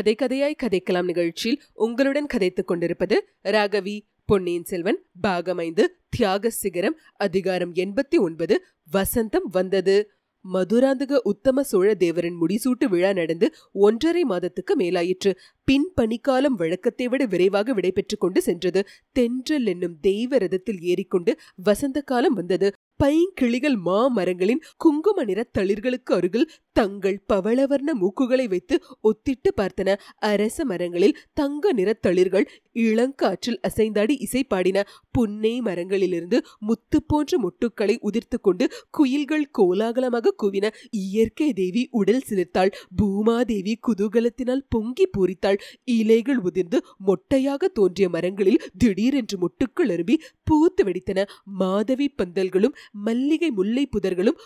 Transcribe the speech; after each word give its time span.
கதை 0.00 0.14
கதையாய் 0.14 0.54
கதைக்கலாம் 0.62 1.04
நிகழ்ச்சியில் 1.04 1.62
உங்களுடன் 1.74 2.26
கதைத்துக் 2.34 2.66
கொண்டிருப்பது 2.66 3.16
ராகவி 3.44 4.00
பொன்னியின் 4.24 4.64
செல்வன் 4.64 5.06
பாகமைந்து 5.22 5.84
தியாக 6.08 6.50
சிகரம் 6.50 6.96
அதிகாரம் 7.16 7.72
எண்பத்தி 7.72 8.18
ஒன்பது 8.18 8.64
வசந்தம் 8.92 9.48
வந்தது. 9.50 10.10
மதுராந்தக 10.54 11.18
உத்தம 11.22 11.62
சோழ 11.62 11.94
தேவரின் 11.94 12.38
முடிசூட்டு 12.40 12.84
விழா 12.84 13.12
நடந்து 13.12 13.54
ஒன்றரை 13.72 14.24
மாதத்துக்கு 14.24 14.76
மேலாயிற்று. 14.76 15.32
பின் 15.64 15.92
பனிக்காலம் 16.00 16.56
வழக்கத்தை 16.56 17.08
விட 17.08 17.24
விரைவாக 17.24 17.72
விடைபெற்றுக் 17.72 18.20
கொண்டு 18.20 18.42
சென்றது. 18.42 18.82
தென்றல் 19.12 19.66
என்னும் 19.66 19.98
தெய்வ 20.00 20.38
ரதத்தில் 20.38 20.80
ஏறிக்கொண்டு 20.80 21.34
வசந்த 21.56 22.00
காலம் 22.00 22.32
வந்தது. 22.32 22.72
பைங்கிளிகள் 23.04 23.76
மாமரங்களின் 23.84 24.62
குங்கும 24.76 25.24
நிற 25.24 25.50
தளிர்களுக்கு 25.58 26.12
அருகில் 26.12 26.50
தங்கள் 26.80 27.18
பவளவர்ண 27.32 27.90
மூக்குகளை 28.02 28.44
வைத்து 28.48 28.76
ஒத்திட்டு 29.08 29.50
பார்த்தன. 29.56 29.96
அரச 30.30 30.64
மரங்களில் 30.64 31.16
தங்க 31.38 31.72
நிறத்தளிர்கள் 31.72 32.46
இளங்காற்றில் 32.86 33.58
அசைந்தாடி 33.68 34.14
இசை 34.18 34.42
பாடின. 34.44 34.78
புன்னை 35.10 35.54
மரங்களிலிருந்து 35.60 36.38
முத்து 36.68 36.98
போன்ற 37.02 37.38
மொட்டுக்களை 37.44 37.96
உதிர்த்து 38.08 38.38
கொண்டு 38.40 38.64
குயில்கள் 38.90 39.46
கோலாகலமாக 39.58 40.34
கூவின. 40.42 40.66
இயற்கை 41.04 41.48
தேவி 41.52 41.82
உடல் 42.00 42.24
சிலிர்த்தாள். 42.28 42.72
பூமாதேவி 42.98 43.74
குதூகலத்தினால் 43.88 44.64
பொங்கி 44.68 45.06
பூரித்தாள். 45.16 45.58
இலைகள் 45.98 46.40
உதிர்ந்து 46.48 46.80
மொட்டையாக 47.06 47.68
தோன்றிய 47.78 48.08
மரங்களில் 48.08 48.62
திடீரென்று 48.78 49.38
மொட்டுக்கள் 49.38 49.92
அரும்பி 49.96 50.16
பூத்து 50.42 50.84
வெடித்தன. 50.84 51.18
மாதவி 51.60 52.08
பந்தல்களும் 52.18 52.76
மல்லிகை 53.06 53.50
முல்லை 53.50 53.84
புதர்களும் 53.94 54.40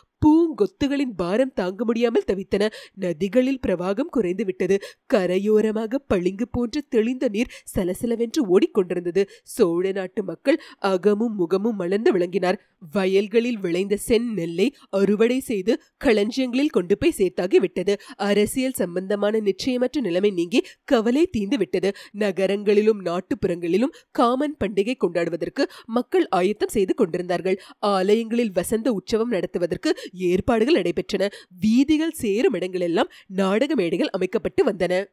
பூங்கொத்துகளின் 0.45 1.15
பாரம் 1.17 1.53
தாங்க 1.55 1.85
முடியாமல் 1.85 2.27
தவித்தன 2.31 2.65
நதிகளில் 2.95 3.61
பிரவாகம் 3.67 4.11
குறைந்து 4.11 4.45
விட்டது 4.45 4.77
கரையோரமாக 5.15 6.01
பளிங்கு 6.07 6.49
போன்ற 6.49 6.83
தெளிந்த 6.89 7.29
நீர் 7.29 7.53
சலசலவென்று 7.75 8.41
ஓடிக்கொண்டிருந்தது. 8.55 9.23
சோழ 9.43 9.93
நாட்டு 9.93 10.23
மக்கள் 10.25 10.59
அகமும் 10.79 11.35
முகமும் 11.35 11.77
மலர்ந்து 11.77 12.13
விளங்கினார். 12.13 12.59
வயல்களில் 12.93 13.59
விளைந்த 13.59 13.95
சென் 13.97 14.29
நெல்லை 14.35 14.67
அறுவடை 14.91 15.39
செய்து 15.41 15.73
களஞ்சியங்களில் 16.05 16.75
கொண்டு 16.77 16.99
போய் 16.99 17.17
சேர்த்தாகி 17.19 17.57
விட்டது. 17.57 17.95
அரசியல் 18.17 18.79
சம்பந்தமான 18.83 19.41
நிச்சயமற்ற 19.41 20.01
நிலைமை 20.01 20.31
நீங்கி 20.31 20.63
கவலை 20.85 21.25
தீந்து 21.37 21.59
விட்டது. 21.59 21.91
நகரங்களிலும் 22.13 23.01
நாட்டுப்புறங்களிலும் 23.01 23.95
காமன் 24.11 24.57
பண்டிகை 24.65 24.97
கொண்டாடுவதற்கு 24.97 25.65
மக்கள் 25.99 26.27
ஆயத்தம் 26.31 26.75
செய்து 26.77 26.95
கொண்டிருந்தார்கள். 26.95 27.59
ஆலயங்களில் 27.95 28.55
வசந்த 28.61 28.89
உற்சவம் 28.93 29.29
நடத்துவதற்கு 29.29 29.91
ஏ 30.21 30.34
ஏற்பாடுகள் 30.35 30.79
நடைபெற்றன. 30.81 31.33
வீதிகள் 31.61 32.19
சேரும் 32.23 32.55
இடங்களெல்லாம் 32.55 33.13
நாடக 33.43 33.75
மேடைகள் 33.75 34.15
அமைக்கப்பட்டு 34.17 34.63
வந்தன. 34.71 35.05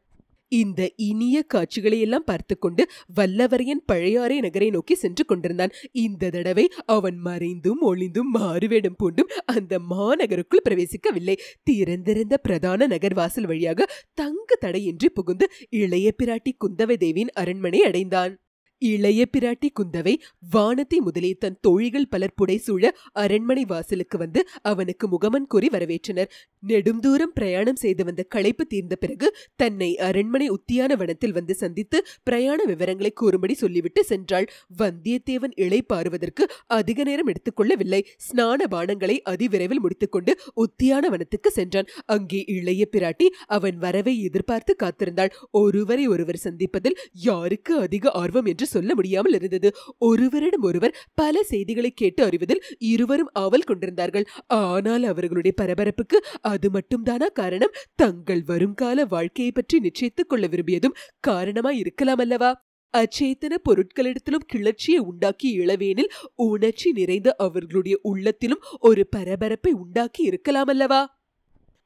இந்த 0.52 0.80
இனிய 1.02 1.36
காட்சிகளை 1.42 1.98
எல்லாம் 2.00 2.26
பார்த்து 2.26 2.54
கொண்டு 2.58 2.82
வல்லவரையன் 3.16 3.80
பழையாறை 3.86 4.36
நகரை 4.40 4.68
நோக்கி 4.70 4.94
சென்று 4.94 5.24
கொண்டிருந்தான். 5.24 5.72
இந்த 6.04 6.30
தடவை 6.30 6.64
அவன் 6.86 7.18
மறைந்தும் 7.18 7.80
ஒளிந்தும் 7.90 8.30
மாறுவேடம் 8.34 8.98
பூண்டும் 9.02 9.32
அந்த 9.54 9.80
மாநகருக்குள் 9.92 10.64
பிரவேசிக்கவில்லை. 10.68 11.36
திறந்திருந்த 11.62 12.36
பிரதான 12.36 12.86
நகர் 12.86 13.14
வாசல் 13.14 13.46
வழியாக 13.46 13.88
தங்கு 14.14 14.58
தடையின்றி 14.60 15.10
புகுந்து 15.10 15.48
இளைய 15.82 16.08
பிராட்டி 16.22 16.54
குந்தவை 16.60 16.96
தேவியின் 16.96 17.34
அரண்மனை 17.34 17.82
அடைந்தான். 17.82 18.34
இளைய 18.82 19.26
பிராட்டி 19.32 19.68
குந்தவை 19.72 20.14
வானதி 20.52 20.98
முதலே 20.98 21.30
தன் 21.34 21.58
தோழிகள் 21.60 22.08
பலர் 22.08 22.34
புடைசூழ 22.36 22.90
அரண்மனை 23.12 23.64
வாசலுக்கு 23.64 24.16
வந்து 24.18 24.40
அவனுக்கு 24.62 25.08
முகமன் 25.08 25.46
கூறி 25.46 25.68
வரவேற்றனர். 25.68 26.30
நெடுந்தூரம் 26.62 27.34
பிரயாணம் 27.34 27.80
செய்து 27.82 28.02
வந்த 28.04 28.22
களைப்பு 28.34 28.64
தீர்ந்த 28.66 28.94
பிறகு 28.96 29.28
தன்னை 29.56 29.90
அரண்மனை 30.08 30.48
உத்தியான 30.56 30.96
வனத்தில் 31.00 31.34
வந்து 31.38 31.54
சந்தித்து 31.54 31.98
பிரயாண 32.22 32.58
விவரங்களை 32.70 33.12
கூறும்படி 33.12 33.54
சொல்லிவிட்டு 33.54 34.00
சென்றாள். 34.10 34.46
வந்தியத்தேவன் 34.78 35.54
இளை 35.64 35.80
பாருவதற்கு 35.92 36.44
அதிக 36.78 36.98
நேரம் 37.02 37.30
எடுத்துக்கொள்ளவில்லை. 37.32 38.00
ஸ்நான 38.26 38.60
பானங்களை 38.74 39.16
அதிவிரைவில் 39.32 39.82
முடித்துக்கொண்டு 39.84 40.34
உத்தியான 40.64 41.04
வனத்துக்கு 41.08 41.50
சென்றான். 41.50 41.90
அங்கே 42.06 42.40
இளைய 42.56 42.82
பிராட்டி 42.92 43.28
அவன் 43.56 43.78
வரவை 43.78 44.14
எதிர்பார்த்து 44.22 44.74
காத்திருந்தாள். 44.82 45.32
ஒருவரை 45.62 46.06
ஒருவர் 46.06 46.40
சந்திப்பதில் 46.46 46.98
யாருக்கு 47.28 47.72
அதிக 47.78 48.10
ஆர்வம் 48.22 48.48
என்று 48.52 48.66
சொல்ல 48.66 48.90
முடியாமல் 48.94 49.36
இருந்தது. 49.40 49.68
ஒருவரிடம் 50.08 50.66
ஒருவர் 50.70 50.96
பல 51.14 51.42
செய்திகளை 51.42 51.90
கேட்டு 51.94 52.22
அறிவதில் 52.24 52.62
இருவரும் 52.92 53.30
ஆவல் 53.44 53.68
கொண்டிருந்தார்கள். 53.70 54.28
ஆனால் 54.62 55.04
அவர்களுடைய 55.04 55.54
பரபரப்புக்கு 55.62 56.18
அது 56.52 56.70
மட்டும்தானா 56.70 57.26
காரணம்? 57.32 57.74
தங்கள் 57.94 58.42
வருங்கால 58.42 59.04
வாழ்க்கையை 59.04 59.52
பற்றி 59.52 59.78
நிச்சயித்துக் 59.78 60.28
கொள்ள 60.28 60.46
விரும்பியதும் 60.46 60.98
காரணமாய் 61.20 61.78
இருக்கலாம் 61.78 62.18
அல்லவா? 62.18 62.50
அச்சேத்தன 62.94 63.54
பொருட்களிடத்திலும் 63.64 64.46
கிளர்ச்சியை 64.46 65.00
உண்டாக்கி 65.00 65.48
இளவேனில் 65.58 66.10
உணர்ச்சி 66.34 66.92
நிறைந்த 66.92 67.28
அவர்களுடைய 67.38 67.98
உள்ளத்திலும் 68.02 68.62
ஒரு 68.80 69.06
பரபரப்பை 69.06 69.72
உண்டாக்கி 69.72 70.22
இருக்கலாம் 70.22 70.66
அல்லவா? 70.66 71.00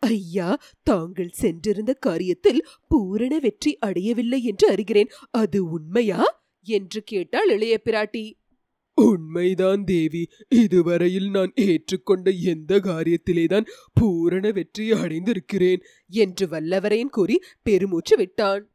ஐயா 0.02 0.48
தாங்கள் 0.82 1.30
சென்றிருந்த 1.32 1.92
காரியத்தில் 2.06 2.60
பூரண 2.88 3.38
வெற்றி 3.38 3.72
அடையவில்லை 3.78 4.40
என்று 4.44 4.66
அறிகிறேன். 4.72 5.10
அது 5.30 5.60
உண்மையா? 5.70 6.22
என்று 6.66 7.00
கேட்டாள் 7.02 7.48
இளைய 7.48 7.76
பிராட்டி. 7.84 8.24
உண்மைதான் 8.96 9.84
தேவி. 9.84 10.28
இதுவரையில் 10.48 11.30
நான் 11.30 11.52
ஏற்றுக்கொண்ட 11.60 12.40
எந்த 12.42 12.78
காரியத்திலேதான் 12.78 13.66
பூரண 13.94 14.50
வெற்றி 14.50 14.92
அடைந்திருக்கிறேன் 14.92 15.82
என்று 16.08 16.46
வல்லவரையன் 16.46 17.14
கூறி 17.16 17.40
பெருமூச்சு 17.62 18.16
விட்டான். 18.16 18.70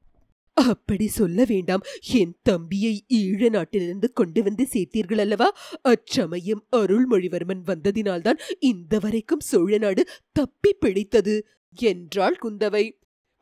அப்படி 0.53 1.07
சொல்ல 1.07 1.45
வேண்டாம். 1.47 1.81
என் 2.13 2.35
தம்பியை 2.43 3.03
ஈழ 3.13 3.49
நாட்டிலிருந்து 3.49 4.13
கொண்டு 4.13 4.43
வந்து 4.43 4.67
சேர்த்தீர்கள் 4.73 5.19
அல்லவா? 5.19 5.57
அச்சமயம் 5.81 6.65
அருள்மொழிவர்மன் 6.71 7.65
வந்ததினால்தான் 7.67 8.41
இந்த 8.59 8.99
வரைக்கும் 8.99 9.39
சோழ 9.39 9.77
நாடு 9.77 10.05
தப்பி 10.31 10.73
பிடித்தது 10.73 11.47
என்றாள் 11.75 12.37
குந்தவை. 12.43 12.85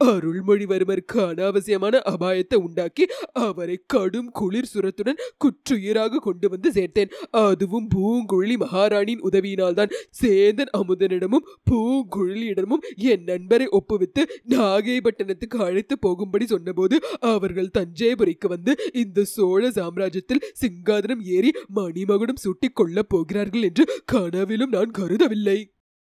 அருள்மொழிவர்மருக்கு 0.03 1.17
அனாவசியமான 1.29 1.99
அபாயத்தை 2.05 2.55
உண்டாக்கி 2.55 3.05
அவரை 3.31 3.79
கடும் 3.87 4.31
குளிர் 4.31 4.69
சுரத்துடன் 4.73 5.19
குற்றுயிராக 5.45 6.15
கொண்டு 6.15 6.49
வந்து 6.49 6.71
சேர்த்தேன். 6.71 7.11
அதுவும் 7.31 7.87
பூங்குழலி 7.95 8.55
மகாராணியின் 8.55 9.21
உதவியினால்தான். 9.21 9.91
சேந்தன் 10.21 10.71
அமுதனிடமும் 10.77 11.47
பூங்குழலியிடமும் 11.71 12.85
என் 12.95 13.23
நண்பரை 13.23 13.67
ஒப்புவித்து 13.67 14.23
நாகைப்பட்டினத்துக்கு 14.49 15.57
அழைத்து 15.57 15.99
போகும்படி 15.99 16.45
சொன்னபோது 16.45 16.99
அவர்கள் 17.19 17.75
தஞ்சைபுரிக்கு 17.77 18.47
வந்து 18.47 18.75
இந்த 18.93 19.23
சோழ 19.23 19.69
சாம்ராஜ்யத்தில் 19.69 20.45
சிங்காதனம் 20.61 21.21
ஏறி 21.21 21.51
மணிமகுடம் 21.75 22.43
சூட்டிக் 22.43 22.75
கொள்ளப் 22.75 23.09
போகிறார்கள் 23.09 23.61
என்று 23.61 23.85
கனவிலும் 24.05 24.69
நான் 24.69 24.91
கருதவில்லை. 24.91 25.59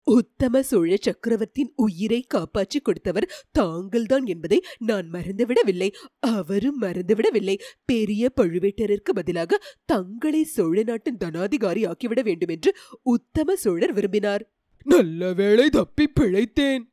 உத்தம 0.07 0.61
சோழ 0.61 0.97
சக்கரவர்த்தியின் 0.99 1.71
உயிரை 1.75 2.19
காப்பாற்றி 2.27 2.79
கொடுத்தவர் 2.79 3.27
தாங்கள்தான் 3.51 4.25
என்பதை 4.25 4.59
நான் 4.79 5.07
மறந்துவிடவில்லை. 5.11 5.89
அவரும் 6.19 6.81
மறந்துவிடவில்லை. 6.81 7.55
பெரிய 7.85 8.31
பழுவேட்டரருக்கு 8.41 9.13
பதிலாக 9.13 9.59
தங்களை 9.85 10.43
சோழ 10.43 10.83
நாட்டின் 10.83 11.21
தனாதிகாரி 11.25 11.83
ஆக்கிவிட 11.87 12.23
வேண்டும் 12.23 12.49
என்று 12.49 12.73
உத்தம 13.03 13.55
சோழர் 13.55 13.93
விரும்பினார். 13.93 14.45
நல்ல 14.85 15.33
வேளை 15.33 15.69
தப்பி 15.69 16.05
பிழைத்தேன். 16.19 16.83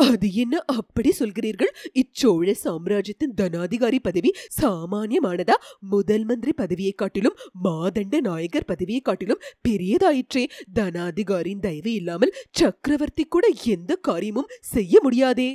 அது 0.00 0.32
என்ன 0.34 0.58
அப்படி 0.58 1.12
சொல்கிறீர்கள்? 1.18 1.72
இச்சோழ 1.92 2.50
சாம்ராஜ்யத்தின் 2.52 3.34
தனாதிகாரி 3.36 3.98
பதவி 4.02 4.30
சாமானியமானதா? 4.62 5.56
முதல் 5.80 6.24
மந்திரி 6.24 6.52
பதவியை 6.52 6.92
காட்டிலும் 6.92 7.36
மாதண்ட 7.64 8.20
நாயகர் 8.20 8.64
பதவியை 8.64 9.00
காட்டிலும் 9.00 9.40
பெரியதாயிற்றே. 9.68 10.44
தனாதிகாரியின் 10.74 11.60
தயவு 11.60 11.92
இல்லாமல் 11.92 12.34
சக்கரவர்த்தி 12.50 13.24
கூட 13.24 13.48
எந்த 13.64 13.94
காரியமும் 13.94 14.50
செய்ய 14.60 14.98
முடியாதே. 15.02 15.50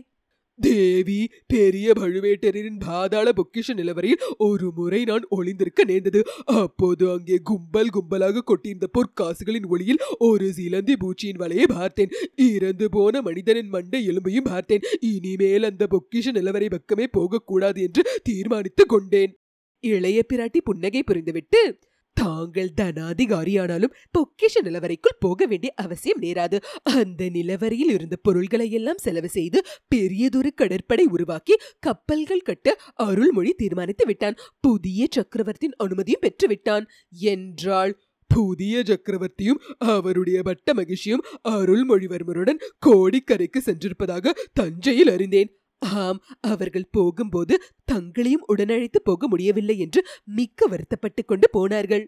தேவி 0.59 1.29
பெரிய 1.47 1.91
பழுவேட்டரின் 1.91 2.79
பாதாள 2.79 3.31
பொக்கிஷ 3.31 3.73
நிலவரையில் 3.73 4.23
ஒரு 4.37 4.71
முறை 4.75 5.03
நான் 5.03 5.25
ஒளிந்திருக்க 5.31 5.83
நேர்ந்தது. 5.85 6.23
அப்போது 6.45 7.11
அங்கே 7.11 7.37
கும்பல் 7.43 7.89
கும்பலாக 7.89 8.43
கொட்டியிருந்த 8.45 8.87
பொற்காசுகளின் 8.93 9.67
ஒளியில் 9.67 10.01
ஒரு 10.19 10.53
சிலந்தி 10.53 10.93
பூச்சியின் 10.93 11.39
வலையை 11.39 11.63
பார்த்தேன். 11.67 12.09
இறந்து 12.35 12.89
போன 12.89 13.21
மனிதனின் 13.21 13.69
மண்டை 13.69 14.07
எலும்பையும் 14.07 14.43
பார்த்தேன். 14.43 14.81
இனிமேல் 14.99 15.63
அந்த 15.63 15.87
பொக்கிஷ 15.91 16.31
நிலவரை 16.31 16.69
பக்கமே 16.69 17.07
போகக்கூடாது 17.07 17.81
என்று 17.81 18.03
தீர்மானித்துக் 18.23 18.89
கொண்டேன். 18.89 19.39
இளைய 19.79 20.25
பிராட்டி 20.33 20.59
புன்னகை 20.63 21.03
புரிந்துவிட்டு 21.11 21.79
தாங்கள் 22.15 22.71
தனாதிகாரியானாலும் 22.81 23.93
பொக்கிஷ 24.17 24.61
நிலவரைக்குள் 24.63 25.19
போக 25.19 25.45
வேண்டிய 25.45 25.73
அவசியம் 25.75 26.21
நேராது. 26.21 26.57
அந்த 26.83 27.29
நிலவரையில் 27.29 27.91
இருந்த 27.91 28.15
பொருள்களை 28.15 28.71
எல்லாம் 28.71 28.97
செலவு 28.97 29.29
செய்து 29.29 29.61
பெரியதொரு 29.87 30.53
கடற்படை 30.53 31.05
உருவாக்கி 31.05 31.57
கப்பல்கள் 31.79 32.41
கட்ட 32.41 32.77
அருள்மொழி 32.93 33.53
தீர்மானித்து 33.53 34.05
விட்டான். 34.05 34.35
புதிய 34.59 35.07
சக்கரவர்த்தியின் 35.11 35.77
அனுமதியும் 35.77 36.19
பெற்று 36.19 36.47
விட்டான். 36.47 36.87
என்றாள் 37.09 37.93
புதிய 38.27 38.79
சக்கரவர்த்தியும் 38.79 39.59
அவருடைய 39.77 40.43
பட்ட 40.43 40.73
மகிழ்ச்சியும் 40.73 41.23
அருள்மொழிவர்மருடன் 41.49 42.59
கோடிக்கரைக்கு 42.85 43.59
சென்றிருப்பதாக 43.65 44.33
தஞ்சையில் 44.53 45.09
அறிந்தேன். 45.09 45.59
ஆம் 45.81 46.19
அவர்கள் 46.41 46.91
போகும்போது 46.91 47.55
தங்களையும் 47.85 48.45
உடனழைத்து 48.47 48.99
போக 49.03 49.27
முடியவில்லை 49.27 49.77
என்று 49.79 50.01
மிக்க 50.23 50.67
வருத்தப்பட்டுக் 50.67 51.27
கொண்டு 51.27 51.49
போனார்கள். 51.49 52.05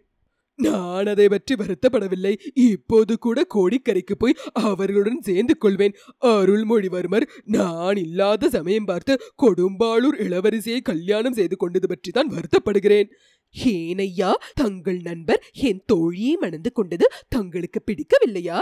நான் 0.59 1.07
அதை 1.07 1.27
பற்றி 1.27 1.55
வருத்தப்படவில்லை. 1.55 2.31
இப்போது 2.53 3.17
கூட 3.17 3.45
கோடிக்கரைக்கு 3.55 4.15
போய் 4.17 4.37
அவர்களுடன் 4.53 5.19
சேர்ந்து 5.21 5.57
கொள்வேன். 5.57 5.95
அருள்மொழிவர்மர் 6.25 7.25
நான் 7.43 7.95
இல்லாத 7.95 8.49
சமயம் 8.49 8.85
பார்த்து 8.85 9.15
கொடும்பாளூர் 9.43 10.17
இளவரசியை 10.19 10.79
கல்யாணம் 10.81 11.33
செய்து 11.33 11.57
கொண்டது 11.57 11.87
பற்றி 11.87 12.11
தான் 12.11 12.31
வருத்தப்படுகிறேன். 12.31 13.09
ஏனையா 13.55 14.31
தங்கள் 14.53 14.99
நண்பர் 15.01 15.43
என் 15.51 15.83
தோழியை 15.93 16.33
மணந்து 16.39 16.71
கொண்டது 16.71 17.05
தங்களுக்கு 17.29 17.81
பிடிக்கவில்லையா? 17.85 18.59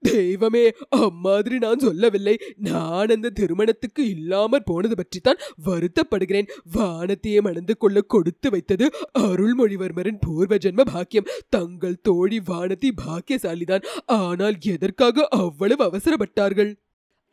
தெய்வமே 0.00 0.72
அம்மாதிரி 0.88 1.58
நான் 1.58 1.78
சொல்லவில்லை. 1.78 2.38
நான் 2.56 3.08
அந்த 3.08 3.30
திருமணத்துக்கு 3.30 4.08
இல்லாமற் 4.08 4.64
போனது 4.64 4.96
பற்றித்தான் 4.96 5.38
வருத்தப்படுகிறேன். 5.64 6.48
வானத்தையே 6.76 7.40
மணந்து 7.40 7.76
கொள்ள 7.76 8.00
கொடுத்து 8.00 8.50
வைத்தது 8.50 8.90
அருள்மொழிவர்மரின் 9.18 10.20
பூர்வ 10.20 10.56
ஜென்ம 10.56 10.80
பாக்கியம். 10.92 11.26
தங்கள் 11.48 12.00
தோழி 12.02 12.38
வானதி 12.38 12.90
பாக்கியசாலிதான். 13.06 13.84
ஆனால் 14.06 14.56
எதற்காக 14.60 15.26
அவ்வளவு 15.30 15.84
அவசரப்பட்டார்கள்? 15.84 16.74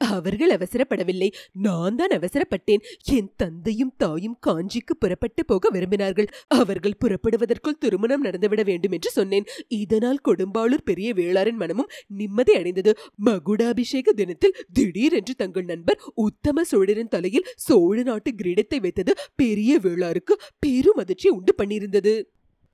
அவர்கள் 0.02 0.50
அவசரப்படவில்லை. 0.50 1.34
நான் 1.52 1.96
தான் 1.96 2.10
அவசரப்பட்டேன். 2.10 2.84
என் 3.04 3.32
தந்தையும் 3.36 3.94
தாயும் 3.98 4.38
காஞ்சிக்கு 4.48 4.94
புறப்பட்டு 5.00 5.46
போக 5.46 5.70
விரும்பினார்கள். 5.70 6.28
அவர்கள் 6.48 6.98
புறப்படுவதற்குள் 7.06 7.78
திருமணம் 7.80 8.24
நடந்துவிட 8.24 8.64
வேண்டும் 8.64 8.92
என்று 8.92 9.10
சொன்னேன். 9.10 9.48
இதனால் 9.68 10.22
கொடும்பாளூர் 10.28 10.84
பெரிய 10.84 11.14
வேளாரின் 11.14 11.56
மனமும் 11.56 11.92
நிம்மதி 12.08 12.54
அடைந்தது. 12.54 12.94
மகுடாபிஷேக 13.26 14.14
தினத்தில் 14.14 14.58
திடீரென்று 14.74 15.36
தங்கள் 15.36 15.64
நண்பர் 15.64 16.02
உத்தம 16.14 16.64
சோழரின் 16.64 17.08
தலையில் 17.08 17.46
சோழ 17.56 18.04
நாட்டு 18.04 18.32
கிரீடத்தை 18.32 18.80
வைத்தது. 18.80 19.14
பெரிய 19.36 19.80
வேளாருக்கு 19.80 20.34
பெரும் 20.60 20.96
அதிர்ச்சி 20.96 21.30
உண்டு 21.30 21.56
பண்ணியிருந்தது. 21.58 22.16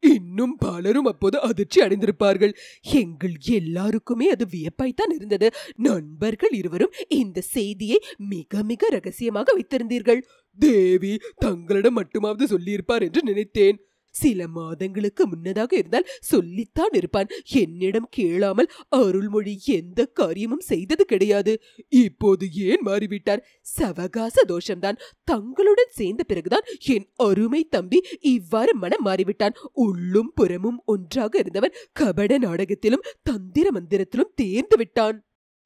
இன்னும் 0.01 0.56
பலரும் 0.56 1.06
அப்போது 1.06 1.42
அதிர்ச்சி 1.42 1.81
அடைந்திருப்பார்கள். 1.81 2.56
எங்கள் 2.81 3.36
எல்லாருக்குமே 3.42 4.30
அது 4.30 4.45
வியப்பாய்த்தான் 4.45 5.13
இருந்தது. 5.15 5.51
நண்பர்கள் 5.75 6.50
இருவரும் 6.50 6.92
இந்த 7.07 7.42
செய்தியை 7.42 8.00
மிக 8.18 8.63
மிக 8.63 8.89
ரகசியமாக 8.89 9.56
வைத்திருந்தீர்கள். 9.57 10.21
தேவி 10.59 11.19
தங்களிடம் 11.36 11.98
மட்டுமாவது 11.98 12.44
சொல்லியிருப்பார் 12.44 13.01
என்று 13.01 13.24
நினைத்தேன். 13.24 13.80
சில 14.11 14.47
மாதங்களுக்கு 14.47 15.27
முன்னதாக 15.27 15.75
இருந்தால் 15.75 16.09
சொல்லித்தான் 16.19 16.93
இருப்பான். 16.93 17.29
என்னிடம் 17.53 18.07
கேளாமல் 18.09 18.71
அருள்மொழி 18.89 19.59
எந்த 19.65 20.05
காரியமும் 20.05 20.59
செய்தது 20.59 21.05
கிடையாது. 21.05 21.61
இப்போது 21.89 22.45
ஏன் 22.53 22.85
மாறிவிட்டார்? 22.85 23.43
சவகாச 23.77 24.35
தோஷம்தான். 24.47 24.99
தங்களுடன் 25.23 25.91
சேர்ந்த 25.91 26.23
பிறகுதான் 26.23 26.67
என் 26.85 27.07
அருமை 27.15 27.63
தம்பி 27.69 28.01
இவ்வாறு 28.19 28.75
மனம் 28.75 29.05
மாறிவிட்டான். 29.05 29.57
உள்ளும் 29.73 30.31
புறமும் 30.35 30.81
ஒன்றாக 30.85 31.37
இருந்தவன் 31.37 31.75
கபட 31.93 32.37
நாடகத்திலும் 32.37 33.05
தந்திர 33.23 33.69
மந்திரத்திலும் 33.73 34.33
தேர்ந்து 34.35 34.77
விட்டான். 34.77 35.17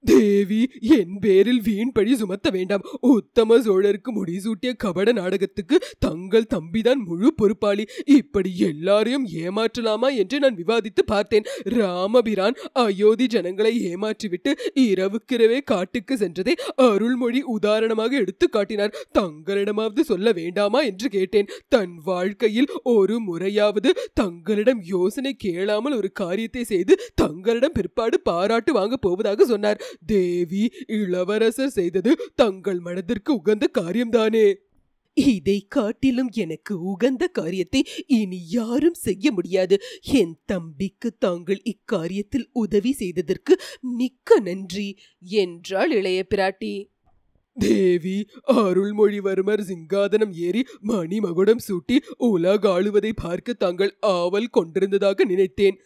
தேவி 0.06 0.60
என் 0.98 1.16
பேரில் 1.20 1.62
வீண் 1.62 1.92
பழி 1.92 2.16
சுமத்த 2.16 2.50
வேண்டாம். 2.50 2.84
உத்தம 3.00 3.58
சோழருக்கு 3.58 4.12
முடிசூட்டிய 4.18 4.72
கபட 4.78 5.12
நாடகத்துக்கு 5.12 5.78
தங்கள் 6.00 6.50
தம்பிதான் 6.54 7.02
முழு 7.08 7.34
பொறுப்பாளி. 7.36 7.86
இப்படி 8.06 8.52
எல்லாரையும் 8.60 9.26
ஏமாற்றலாமா 9.44 10.10
என்று 10.16 10.40
நான் 10.40 10.56
விவாதித்து 10.56 11.04
பார்த்தேன். 11.06 11.48
ராமபிரான் 11.64 12.58
அயோத்தி 12.74 13.28
ஜனங்களை 13.28 13.74
ஏமாற்றிவிட்டு 13.92 14.54
இரவுக்கிரவே 14.80 15.60
காட்டுக்கு 15.64 16.16
சென்றதை 16.16 16.56
அருள்மொழி 16.76 17.42
உதாரணமாக 17.56 18.16
எடுத்து 18.16 18.50
காட்டினார். 18.50 18.96
தங்களிடமாவது 19.20 20.04
சொல்ல 20.12 20.32
வேண்டாமா 20.32 20.82
என்று 20.82 21.10
கேட்டேன். 21.10 21.50
தன் 21.68 21.96
வாழ்க்கையில் 22.04 22.70
ஒரு 22.84 23.20
முறையாவது 23.20 23.90
தங்களிடம் 24.14 24.82
யோசனை 24.84 25.34
கேளாமல் 25.34 25.96
ஒரு 25.96 26.12
காரியத்தை 26.12 26.64
செய்து 26.64 26.94
தங்களிடம் 27.16 27.72
பிற்பாடு 27.72 28.20
பாராட்டு 28.20 28.74
வாங்க 28.74 28.96
போவதாக 28.98 29.46
சொன்னார். 29.46 29.82
தேவி 30.06 30.74
இளவரசர் 30.88 31.70
செய்தது 31.70 32.16
தங்கள் 32.36 32.80
மனதிற்கு 32.80 33.34
உகந்த 33.36 33.70
காரியம்தானே. 33.78 34.56
இதை 35.14 35.66
காட்டிலும் 35.70 36.30
எனக்கு 36.30 36.82
உகந்த 36.82 37.28
காரியத்தை 37.28 37.86
இனி 38.08 38.50
யாரும் 38.50 38.94
செய்ய 38.94 39.32
முடியாது. 39.32 39.82
என் 40.02 40.36
தம்பிக்கு 40.46 41.18
தாங்கள் 41.18 41.62
இக்காரியத்தில் 41.66 42.46
உதவி 42.52 42.92
செய்ததற்கு 42.92 43.60
மிக்க 43.80 44.40
நன்றி. 44.40 44.98
என்றாள் 45.20 45.92
இளைய 45.92 46.26
பிராட்டி. 46.36 46.94
தேவி 47.58 48.28
அருள்மொழிவர்மர் 48.48 49.62
சிங்காதனம் 49.62 50.32
ஏறி 50.32 50.66
மணிமகுடம் 50.88 51.62
சூட்டி 51.68 51.98
உலக 52.18 52.82
ஆளுவதை 52.82 53.12
பார்க்க 53.16 53.54
தாங்கள் 53.54 53.98
ஆவல் 54.00 54.50
கொண்டிருந்ததாக 54.50 55.26
நினைத்தேன். 55.26 55.80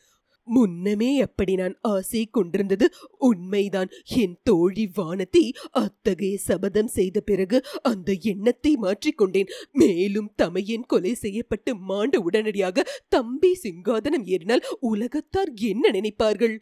முன்னமே 0.56 1.10
அப்படி 1.26 1.54
நான் 1.56 1.76
ஆசை 1.94 2.24
கொண்டிருந்தது 2.38 2.86
உண்மைதான். 3.30 3.90
என் 4.22 4.38
தோழி 4.44 4.86
வானத்தை 4.96 5.44
அத்தகைய 5.84 6.38
சபதம் 6.48 6.92
செய்த 6.98 7.18
பிறகு 7.30 7.58
அந்த 7.82 8.10
எண்ணத்தை 8.32 8.74
மாற்றிக்கொண்டேன். 8.82 9.52
மேலும் 9.82 10.32
தமையன் 10.36 10.88
கொலை 10.92 11.14
செய்யப்பட்டு 11.24 11.74
மாண்டு 11.92 12.20
உடனடியாக 12.24 12.88
தம்பி 13.10 13.52
சிங்காதனம் 13.64 14.26
ஏறினால் 14.34 14.66
உலகத்தார் 14.92 15.54
என்ன 15.72 15.92
நினைப்பார்கள்? 15.98 16.58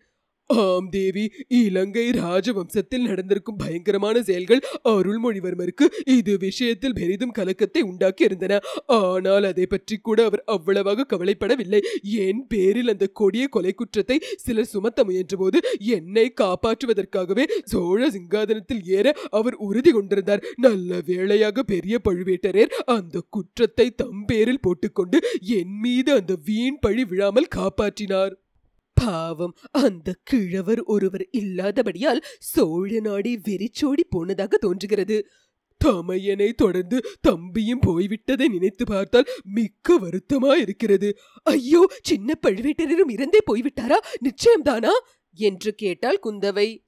ஆம் 0.49 0.87
தேவி 0.89 1.23
இலங்கை 1.59 2.03
ராஜவம்சத்தில் 2.17 3.07
நடந்திருக்கும் 3.09 3.57
பயங்கரமான 3.57 4.21
செயல்கள் 4.21 4.61
அருள்மொழிவர்மருக்கு 4.91 5.85
இது 6.13 6.33
விஷயத்தில் 6.37 6.95
பெரிதும் 6.99 7.33
கலக்கத்தை 7.37 7.81
உண்டாக்கி 7.81 8.23
இருந்தன 8.23 8.59
ஆனால் 8.99 9.47
அதை 9.49 9.65
பற்றி 9.65 9.97
கூட 9.97 10.19
அவர் 10.25 10.43
அவ்வளவாக 10.45 11.07
கவலைப்படவில்லை. 11.13 11.81
என் 12.25 12.41
பேரில் 12.47 12.93
அந்த 12.93 13.07
கொடிய 13.13 13.45
கொலை 13.47 13.73
குற்றத்தை 13.73 14.17
சிலர் 14.45 14.71
சுமத்த 14.73 15.05
முயன்றபோது 15.09 15.59
என்னை 15.97 16.25
காப்பாற்றுவதற்காகவே 16.41 17.47
சோழ 17.63 18.01
சிங்காதனத்தில் 18.09 18.83
ஏற 18.97 19.15
அவர் 19.31 19.59
உறுதி 19.67 19.91
கொண்டிருந்தார். 19.91 20.45
நல்ல 20.57 21.01
வேளையாக 21.05 21.63
பெரிய 21.73 21.95
பழுவேட்டரர் 22.07 22.73
அந்த 22.97 23.25
குற்றத்தை 23.29 23.89
தம் 23.95 24.25
பேரில் 24.25 24.63
போட்டுக்கொண்டு 24.67 25.19
என் 25.59 25.77
மீது 25.83 26.11
அந்த 26.13 26.33
வீண் 26.45 26.81
பழி 26.81 27.03
விழாமல் 27.03 27.53
காப்பாற்றினார். 27.55 28.35
பாவம் 29.05 29.55
அந்த 29.71 30.15
கிழவர் 30.23 30.81
ஒருவர் 30.83 31.27
இல்லாதபடியால் 31.31 32.21
சோழ 32.39 32.99
நாடே 32.99 33.39
வெறிச்சோடி 33.43 34.03
போனதாக 34.03 34.57
தோன்றுகிறது. 34.57 35.27
தமையனை 35.85 36.53
தொடர்ந்து 36.53 37.03
தம்பியும் 37.21 37.81
போய்விட்டதை 37.81 38.47
நினைத்து 38.47 38.85
பார்த்தால் 38.85 39.29
மிக்க 39.43 39.99
வருத்தமா 39.99 40.55
இருக்கிறது. 40.55 41.17
ஐயோ 41.43 41.87
சின்ன 42.01 42.33
பழுவேட்டரரும் 42.47 43.11
இறந்தே 43.11 43.39
போய்விட்டாரா? 43.53 43.97
நிச்சயம்தானா? 44.21 44.89
என்று 45.33 45.75
கேட்டாள் 45.75 46.19
குந்தவை. 46.23 46.86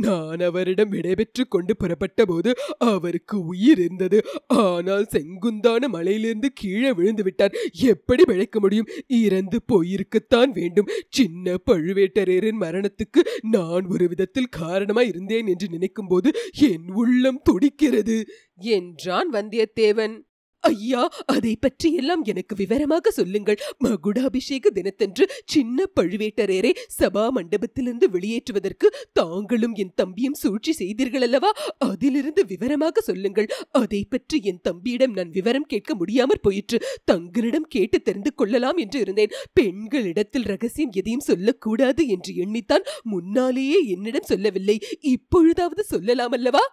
நான் 0.00 0.40
அவரிடம் 0.40 0.92
விடைபெற்று 0.92 1.44
கொண்டு 1.48 1.76
புறப்பட்ட 1.76 2.24
போது 2.24 2.50
அவருக்கு 2.78 3.36
உயிர் 3.44 3.78
இருந்தது. 3.78 4.18
ஆனால் 4.46 5.06
செங்குந்தான 5.12 5.86
மலையிலிருந்து 5.86 6.50
கீழே 6.54 6.92
விழுந்து 6.92 7.22
விட்டார் 7.22 7.56
எப்படி 7.82 8.24
பிழைக்க 8.24 8.60
முடியும்? 8.60 8.88
இறந்து 9.06 9.60
போயிருக்கத்தான் 9.72 10.50
வேண்டும். 10.52 10.90
சின்ன 11.10 11.56
பழுவேட்டரையரின் 11.70 12.60
மரணத்துக்கு 12.60 13.22
நான் 13.50 13.86
ஒரு 13.86 14.08
விதத்தில் 14.08 14.54
காரணமாய் 14.62 15.08
இருந்தேன் 15.08 15.46
என்று 15.46 15.68
நினைக்கும் 15.70 16.06
போது 16.06 16.30
என் 16.70 16.88
உள்ளம் 16.94 17.40
துடிக்கிறது. 17.42 18.18
என்றான் 18.56 19.30
வந்தியத்தேவன். 19.32 20.16
ஐயா 20.60 21.02
அதை 21.26 21.56
பற்றியெல்லாம் 21.56 22.22
எனக்கு 22.24 22.54
விவரமாக 22.56 23.10
சொல்லுங்கள். 23.10 23.58
மகுடாபிஷேக 23.84 24.70
தினத்தன்று 24.70 25.24
சின்ன 25.44 25.86
பழுவேட்டரையரை 26.00 26.72
சபா 26.98 27.24
மண்டபத்திலிருந்து 27.36 28.08
வெளியேற்றுவதற்கு 28.10 28.86
தாங்களும் 29.12 29.74
என் 29.74 29.94
தம்பியும் 29.94 30.34
சூழ்ச்சி 30.34 30.72
செய்தீர்கள் 30.72 31.22
அல்லவா 31.22 31.50
அதிலிருந்து 31.78 32.44
விவரமாக 32.46 33.00
சொல்லுங்கள். 33.00 33.48
அதை 33.70 34.04
பற்றி 34.04 34.40
என் 34.42 34.60
தம்பியிடம் 34.60 35.12
நான் 35.12 35.30
விவரம் 35.30 35.66
கேட்க 35.66 35.94
முடியாமற் 35.94 36.42
போயிற்று. 36.42 36.78
தங்களிடம் 37.04 37.68
கேட்டு 37.68 38.00
தெரிந்து 38.00 38.34
கொள்ளலாம் 38.34 38.76
என்று 38.76 39.00
இருந்தேன். 39.00 39.34
பெண்களிடத்தில் 39.60 40.44
ரகசியம் 40.44 40.90
எதையும் 40.92 41.20
சொல்லக்கூடாது 41.20 42.08
என்று 42.08 42.34
எண்ணித்தான் 42.34 42.86
முன்னாலேயே 43.02 43.80
என்னிடம் 43.86 44.22
சொல்லவில்லை. 44.22 44.78
இப்பொழுதாவது 45.00 45.84
சொல்லலாம் 45.84 46.30
அல்லவா 46.30 46.64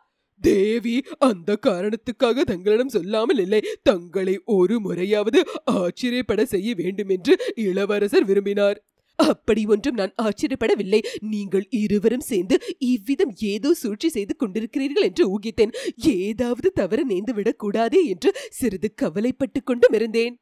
தேவி 0.42 1.04
அந்த 1.20 1.58
காரணத்துக்காக 1.68 2.44
தங்களிடம் 2.44 2.90
சொல்லாமல் 2.90 3.38
இல்லை. 3.38 3.62
தங்களை 3.84 4.42
ஒரு 4.46 4.80
முறையாவது 4.80 5.46
ஆச்சரியப்பட 5.66 6.46
செய்ய 6.46 6.74
வேண்டும் 6.76 7.10
என்று 7.10 7.36
இளவரசர் 7.56 8.26
விரும்பினார். 8.26 8.84
அப்படி 9.16 9.66
ஒன்றும் 9.66 9.96
நான் 9.96 10.14
ஆச்சரியப்படவில்லை. 10.22 11.00
நீங்கள் 11.20 11.68
இருவரும் 11.70 12.20
சேர்ந்து 12.20 12.58
இவ்விதம் 12.78 13.34
ஏதோ 13.36 13.74
சூழ்ச்சி 13.74 14.10
செய்து 14.10 14.36
கொண்டிருக்கிறீர்கள் 14.36 15.04
என்று 15.04 15.40
ஊகித்தேன். 15.40 15.74
ஏதாவது 15.98 16.72
தவறு 16.72 17.06
நேர்ந்து 17.08 17.34
விடக்கூடாதே 17.34 18.06
என்று 18.06 18.36
சிறிது 18.50 18.94
கவலைப்பட்டுக் 19.02 19.66
கொண்டும் 19.66 19.94
இருந்தேன். 19.94 20.40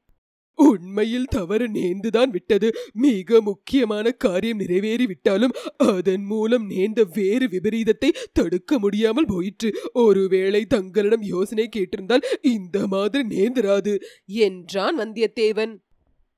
உண்மையில் 0.57 1.25
தவறு 1.25 1.67
நேர்ந்துதான் 1.69 2.29
விட்டது. 2.29 2.67
மிக 2.93 3.41
முக்கியமான 3.41 4.11
காரியம் 4.11 4.59
நிறைவேறிவிட்டாலும் 4.59 5.55
அதன் 5.75 6.25
மூலம் 6.25 6.65
நேர்ந்த 6.65 7.03
வேறு 7.13 7.47
விபரீதத்தை 7.47 8.11
தடுக்க 8.33 8.79
முடியாமல் 8.79 9.25
போயிற்று. 9.25 9.71
ஒருவேளை 9.93 10.65
தங்களிடம் 10.65 11.21
யோசனை 11.21 11.69
கேட்டிருந்தால் 11.75 12.27
இந்த 12.41 12.87
மாதிரி 12.87 13.23
நேர்ந்திராது 13.27 13.95
என்றான் 14.25 14.97
வந்தியத்தேவன். 14.99 15.73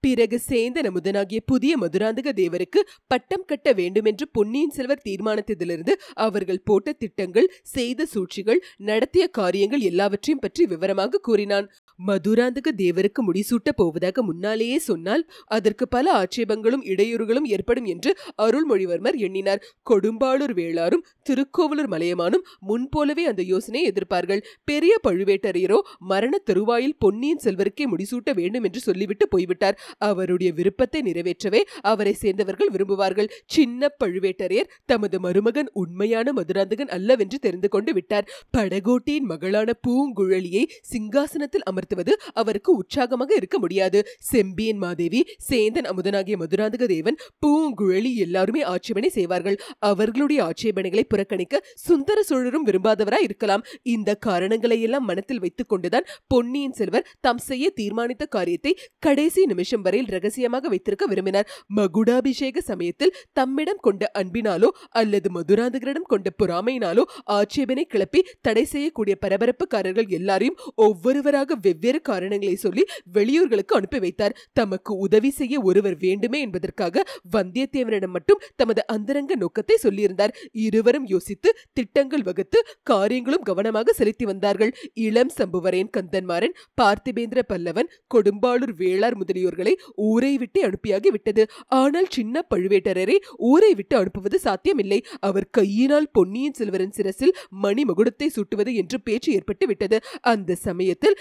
பிறகு 0.03 0.37
சேந்தன் 0.49 0.87
அமுதனாகிய 0.89 1.39
புதிய 1.45 1.77
மதுராந்தக 1.77 2.31
தேவருக்கு 2.33 2.79
பட்டம் 3.07 3.45
கட்ட 3.45 3.73
வேண்டுமென்று 3.73 4.25
பொன்னியின் 4.31 4.69
செல்வர் 4.69 5.03
தீர்மானித்ததிலிருந்து 5.05 5.93
அவர்கள் 6.13 6.61
போட்ட 6.63 6.93
திட்டங்கள் 6.93 7.51
செய்த 7.61 8.05
சூழ்ச்சிகள் 8.05 8.61
நடத்திய 8.77 9.27
காரியங்கள் 9.27 9.79
எல்லாவற்றையும் 9.79 10.39
பற்றி 10.39 10.65
விவரமாக 10.65 11.17
கூறினான். 11.17 11.67
மதுராந்தக 11.99 12.71
தேவருக்கு 12.77 13.21
முடிசூட்டப் 13.27 13.77
போவதாக 13.77 14.23
முன்னாலேயே 14.23 14.77
சொன்னால் 14.79 15.23
அதற்கு 15.47 15.85
பல 15.87 16.05
ஆட்சேபங்களும் 16.13 16.83
இடையூறுகளும் 16.83 17.47
ஏற்படும் 17.47 17.85
என்று 17.85 18.11
அருள்மொழிவர்மர் 18.41 19.17
எண்ணினார். 19.17 19.63
கொடும்பாளூர் 19.89 20.53
வேளாரும் 20.53 21.03
திருக்கோவலூர் 21.29 21.89
மலையமானும் 21.89 22.45
முன்போலவே 22.59 23.25
அந்த 23.25 23.41
யோசனையை 23.43 23.85
எதிர்ப்பார்கள். 23.91 24.41
பெரிய 24.63 24.93
பழுவேட்டரையரோ 25.07 25.79
மரண 25.97 26.33
தருவாயில் 26.37 26.95
பொன்னியின் 26.99 27.43
செல்வருக்கே 27.43 27.87
முடிசூட்ட 27.87 28.33
வேண்டும் 28.33 28.63
என்று 28.63 28.79
சொல்லிவிட்டு 28.79 29.27
போய்விட்டார். 29.27 29.77
அவருடைய 29.97 30.51
விருப்பத்தை 30.53 31.01
நிறைவேற்றவே 31.01 31.63
அவரை 31.81 32.13
சேர்ந்தவர்கள் 32.13 32.71
விரும்புவார்கள். 32.71 33.31
சின்ன 33.45 33.91
பழுவேட்டரையர் 34.03 34.71
தமது 34.85 35.19
மருமகன் 35.19 35.69
உண்மையான 35.73 36.33
மதுராந்தகன் 36.33 36.93
அல்லவென்று 36.97 37.39
தெரிந்து 37.39 37.69
கொண்டு 37.69 37.93
விட்டார். 37.93 38.29
படகோட்டியின் 38.57 39.29
மகளான 39.31 39.69
பூங்குழலியை 39.87 40.63
சிங்காசனத்தில் 40.93 41.65
அமர்த்துவது 41.87 42.13
அவருக்கு 42.41 42.71
உற்சாகமாக 42.81 43.31
இருக்க 43.39 43.57
முடியாது. 43.63 43.99
செம்பியன் 44.31 44.79
மாதேவி 44.83 45.21
சேந்தன் 45.47 45.87
அமுதனாகிய 45.91 46.35
மதுராந்தக 46.41 46.85
தேவன் 46.93 47.17
பூங்குழலி 47.43 48.11
எல்லாருமே 48.25 48.61
ஆட்சேபனை 48.73 49.09
செய்வார்கள். 49.17 49.57
அவர்களுடைய 49.89 50.39
ஆட்சேபனைகளை 50.47 51.03
புறக்கணிக்க 51.13 51.61
சுந்தர 51.87 52.17
சோழரும் 52.29 52.65
விரும்பாதவராய் 52.69 53.25
இருக்கலாம். 53.27 53.65
இந்த 53.95 54.15
காரணங்களை 54.27 54.77
எல்லாம் 54.87 55.07
மனத்தில் 55.09 55.41
வைத்துக் 55.43 55.71
கொண்டுதான் 55.71 56.07
பொன்னியின் 56.33 56.77
செல்வர் 56.79 57.07
தாம் 57.25 57.41
செய்ய 57.49 57.65
தீர்மானித்த 57.79 58.27
காரியத்தை 58.35 58.73
கடைசி 59.05 59.41
நிமிஷம் 59.53 59.83
வரையில் 59.87 60.11
ரகசியமாக 60.15 60.69
வைத்திருக்க 60.73 61.05
விரும்பினார். 61.13 61.49
மகுடாபிஷேக 61.77 62.63
சமயத்தில் 62.71 63.15
தம்மிடம் 63.39 63.83
கொண்ட 63.87 64.11
அன்பினாலோ 64.21 64.71
அல்லது 65.01 65.27
மதுராந்தகரிடம் 65.37 66.09
கொண்ட 66.13 66.27
பொறாமையினாலோ 66.41 67.03
ஆட்சேபனை 67.37 67.85
கிளப்பி 67.93 68.21
தடை 68.41 68.65
செய்யக்கூடிய 68.73 69.15
பரபரப்புக்காரர்கள் 69.23 70.09
எல்லாரையும் 70.17 70.59
ஒவ்வொருவராக 70.85 71.55
வெவ்வேறு 71.65 71.76
காரணங்களை 72.09 72.55
சொல்லி 72.55 72.83
வெளியூர்களுக்கு 73.13 73.73
அனுப்பி 73.77 73.99
வைத்தார். 74.05 74.35
தமக்கு 74.53 74.91
உதவி 75.05 75.29
செய்ய 75.29 75.55
ஒருவர் 75.61 75.97
வேண்டுமே 76.05 76.39
என்பதற்காக 76.45 77.03
வந்தியத்தேவனிடம் 77.35 78.13
மட்டும் 78.17 78.41
தமது 78.55 78.81
அந்தரங்க 78.95 79.35
நோக்கத்தை 79.35 79.77
சொல்லியிருந்தார். 79.85 80.35
இருவரும் 80.65 81.07
யோசித்து 81.13 81.49
திட்டங்கள் 81.73 82.25
வகுத்து 82.29 82.59
காரியங்களும் 82.83 83.45
கவனமாக 83.49 83.93
செலுத்தி 83.99 84.25
வந்தார்கள். 84.25 84.71
இளம் 85.07 85.33
சம்புவரையன் 85.37 85.93
கந்தன்மாறன் 85.97 86.55
பார்த்திபேந்திர 86.81 87.39
பல்லவன் 87.51 87.91
கொடும்பாளூர் 88.15 88.73
வேளார் 88.81 89.17
முதலியோர்களை 89.21 89.73
ஊரை 90.09 90.33
விட்டு 90.37 90.59
அனுப்பியாகி 90.67 91.09
விட்டது. 91.15 91.43
ஆனால் 91.81 92.09
சின்ன 92.09 92.45
பழுவேட்டரரை 92.51 93.17
ஊரை 93.51 93.71
விட்டு 93.73 93.95
அனுப்புவது 93.97 94.39
சாத்தியமில்லை. 94.39 94.99
அவர் 95.19 95.49
கையினால் 95.49 96.09
பொன்னியின் 96.11 96.57
செல்வரின் 96.59 96.95
சிரசில் 96.97 97.35
மணி 97.65 97.83
மகுடத்தை 97.89 98.27
சூட்டுவது 98.35 98.73
என்று 98.81 98.99
பேச்சு 99.01 99.29
ஏற்பட்டு 99.33 99.65
விட்டது. 99.67 99.97
அந்த 100.33 100.57
சமயத்தில் 100.67 101.17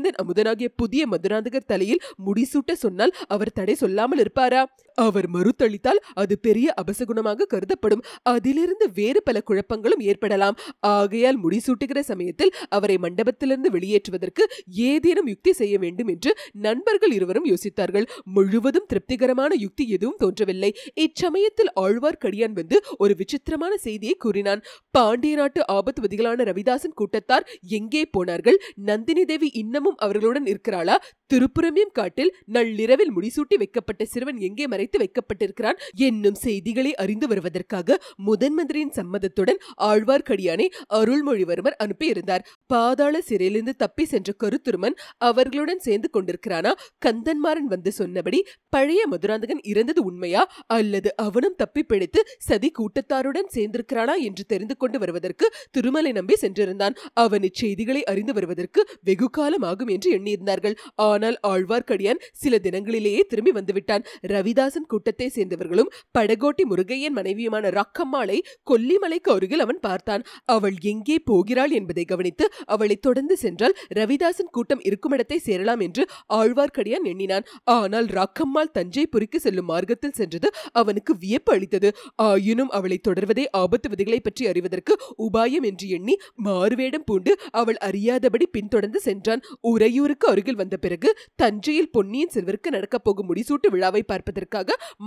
சேந்தன் 0.00 0.20
அமுதனாகிய 0.22 0.68
புதிய 0.76 1.02
மதுராந்தகர் 1.06 1.66
தலையில் 1.66 2.04
முடிசூட்ட 2.26 2.72
சொன்னால் 2.82 3.12
அவர் 3.28 3.50
தடை 3.52 3.74
சொல்லாமல் 3.74 4.20
இருப்பாரா? 4.22 4.60
அவர் 5.06 5.28
மறுத்தளித்தால் 5.34 6.00
அது 6.22 6.34
பெரிய 6.46 6.68
அபசகுணமாக 6.82 7.48
கருதப்படும். 7.54 8.04
அதிலிருந்து 8.34 8.86
வேறு 8.98 9.20
பல 9.28 9.42
குழப்பங்களும் 9.48 10.04
ஏற்படலாம். 10.10 10.58
ஆகையால் 10.94 11.38
முடிசூட்டுகிற 11.44 12.00
சமயத்தில் 12.10 12.54
அவரை 12.78 12.96
மண்டபத்திலிருந்து 13.04 13.70
வெளியேற்றுவதற்கு 13.76 14.42
ஏதேனும் 14.90 15.30
யுக்தி 15.32 15.52
செய்ய 15.60 15.74
வேண்டும் 15.84 16.10
என்று 16.14 16.32
நண்பர்கள் 16.66 17.14
இருவரும் 17.18 17.48
யோசித்தார்கள். 17.52 18.06
முழுவதும் 18.36 18.88
திருப்திகரமான 18.92 19.52
யுக்தி 19.64 19.86
எதுவும் 19.96 20.18
தோன்றவில்லை. 20.22 20.70
இச்சமயத்தில் 21.04 21.72
ஆழ்வார்க்கடியான் 21.84 22.56
வந்து 22.60 22.76
ஒரு 23.02 23.12
விசித்திரமான 23.20 23.72
செய்தியை 23.86 24.16
கூறினான். 24.24 24.62
பாண்டிய 24.96 25.34
நாட்டு 25.40 25.60
ஆபத்துவதிகளான 25.76 26.44
ரவிதாசன் 26.50 26.98
கூட்டத்தார் 27.00 27.46
எங்கே 27.78 28.02
போனார்கள்? 28.16 28.58
நந்தினி 28.90 29.24
தேவி 29.30 29.50
இன்னமும் 29.62 29.98
அவர்களுடன் 30.06 30.48
இருக்கிறாளா? 30.52 30.98
திருப்புரமியம் 31.32 31.96
காட்டில் 31.98 32.32
நள்ளிரவில் 32.54 33.12
முடிசூட்டி 33.16 33.56
வைக்கப்பட்ட 33.62 34.02
சிறுவன் 34.12 34.38
எங்கே 34.48 34.66
மறை 34.72 34.86
அடைத்து 34.90 35.02
வைக்கப்பட்டிருக்கிறான். 35.02 35.78
என்னும் 36.06 36.38
செய்திகளை 36.44 36.92
அறிந்து 36.94 37.26
வருவதற்காக 37.28 37.98
முதன் 38.28 38.54
மந்திரியின் 38.54 38.94
சம்மதத்துடன் 38.98 39.60
ஆழ்வார்க்கடியானை 39.88 40.66
அருள்மொழிவர்மர் 40.98 41.78
அனுப்பியிருந்தார். 41.84 42.44
பாதாள 42.66 43.14
சிறையிலிருந்து 43.20 43.74
தப்பி 43.76 44.04
சென்ற 44.04 44.30
கருத்துருமன் 44.42 44.96
அவர்களுடன் 45.28 45.84
சேர்ந்து 45.86 46.10
கொண்டிருக்கிறானா? 46.12 46.72
கந்தன்மாறன் 47.06 47.70
வந்து 47.74 47.90
சொன்னபடி 47.92 48.40
பழைய 48.68 49.02
மதுராந்தகன் 49.12 49.62
இறந்தது 49.64 50.00
உண்மையா? 50.04 50.42
அல்லது 50.78 51.10
அவனும் 51.26 51.56
தப்பி 51.56 51.82
பிழைத்து 51.82 52.20
சதி 52.48 52.70
கூட்டத்தாருடன் 52.78 53.50
சேர்ந்திருக்கிறானா 53.56 54.16
என்று 54.28 54.44
தெரிந்து 54.44 54.74
கொண்டு 54.76 54.98
வருவதற்கு 54.98 55.46
திருமலை 55.70 56.12
நம்பி 56.12 56.36
சென்றிருந்தான். 56.40 56.96
அவன் 57.24 57.44
இச்செய்திகளை 57.48 58.02
அறிந்து 58.12 58.32
வருவதற்கு 58.32 58.80
வெகு 59.02 59.28
காலம் 59.30 59.66
ஆகும் 59.70 59.92
என்று 59.96 60.08
எண்ணியிருந்தார்கள். 60.16 60.76
ஆனால் 61.08 61.36
ஆழ்வார்க்கடியான் 61.46 62.22
சில 62.42 62.54
தினங்களிலேயே 62.62 63.22
திரும்பி 63.30 63.52
வந்துவிட்டான். 63.58 64.04
ரவிதாசன் 64.32 64.79
கூட்டத்தை 64.92 65.28
சேர்ந்தவர்களும் 65.36 65.90
படகோட்டி 66.18 66.64
முருகையன் 66.70 67.16
மனைவியுமான 67.18 67.70
ரக்கம்மாளை 67.78 68.38
கொல்லிமலைக்கு 68.70 69.30
அருகில் 69.34 69.64
அவன் 69.64 69.80
பார்த்தான். 69.86 70.22
அவள் 70.54 70.76
எங்கே 70.92 71.16
போகிறாள் 71.30 71.72
என்பதை 71.78 72.04
கவனித்து 72.04 72.46
அவளை 72.74 72.96
தொடர்ந்து 73.06 73.36
சென்றால் 73.44 73.74
ரவிதாசன் 73.98 74.52
கூட்டம் 74.56 74.84
இருக்கும் 74.88 75.14
இடத்தை 75.16 75.38
சேரலாம் 75.48 75.82
என்று 75.86 76.02
ஆழ்வார்க்கடியான் 76.38 77.08
எண்ணினான். 77.12 77.46
ஆனால் 77.76 78.08
ராக்கம்மாள் 78.18 78.72
தஞ்சைபுரிக்கு 78.78 79.40
செல்லும் 79.46 79.70
மார்க்கத்தில் 79.72 80.16
சென்றது 80.20 80.48
அவனுக்கு 80.80 81.12
வியப்பு 81.24 81.52
அளித்தது. 81.56 81.90
ஆயினும் 82.28 82.72
அவளை 82.78 82.98
தொடர்வதே 83.08 83.44
ஆபத்து 83.62 83.88
விதிகளை 83.92 84.20
பற்றி 84.20 84.42
அறிவதற்கு 84.50 84.92
உபாயம் 85.26 85.66
என்று 85.70 85.86
எண்ணி 85.96 86.14
மாறுவேடம் 86.46 87.06
பூண்டு 87.08 87.32
அவள் 87.60 87.78
அறியாதபடி 87.88 88.46
பின்தொடர்ந்து 88.56 89.00
சென்றான். 89.08 89.42
உறையூருக்கு 89.72 90.26
அருகில் 90.32 90.60
வந்த 90.60 90.76
பிறகு 90.76 91.08
தஞ்சையில் 91.42 91.92
பொன்னியின் 91.96 92.32
செல்வருக்கு 92.34 92.70
நடக்கப் 92.70 93.04
போகும் 93.04 93.28
முடிசூட்டு 93.30 93.68
விழாவை 93.74 94.02
பார்ப்பதற்காக 94.04 94.59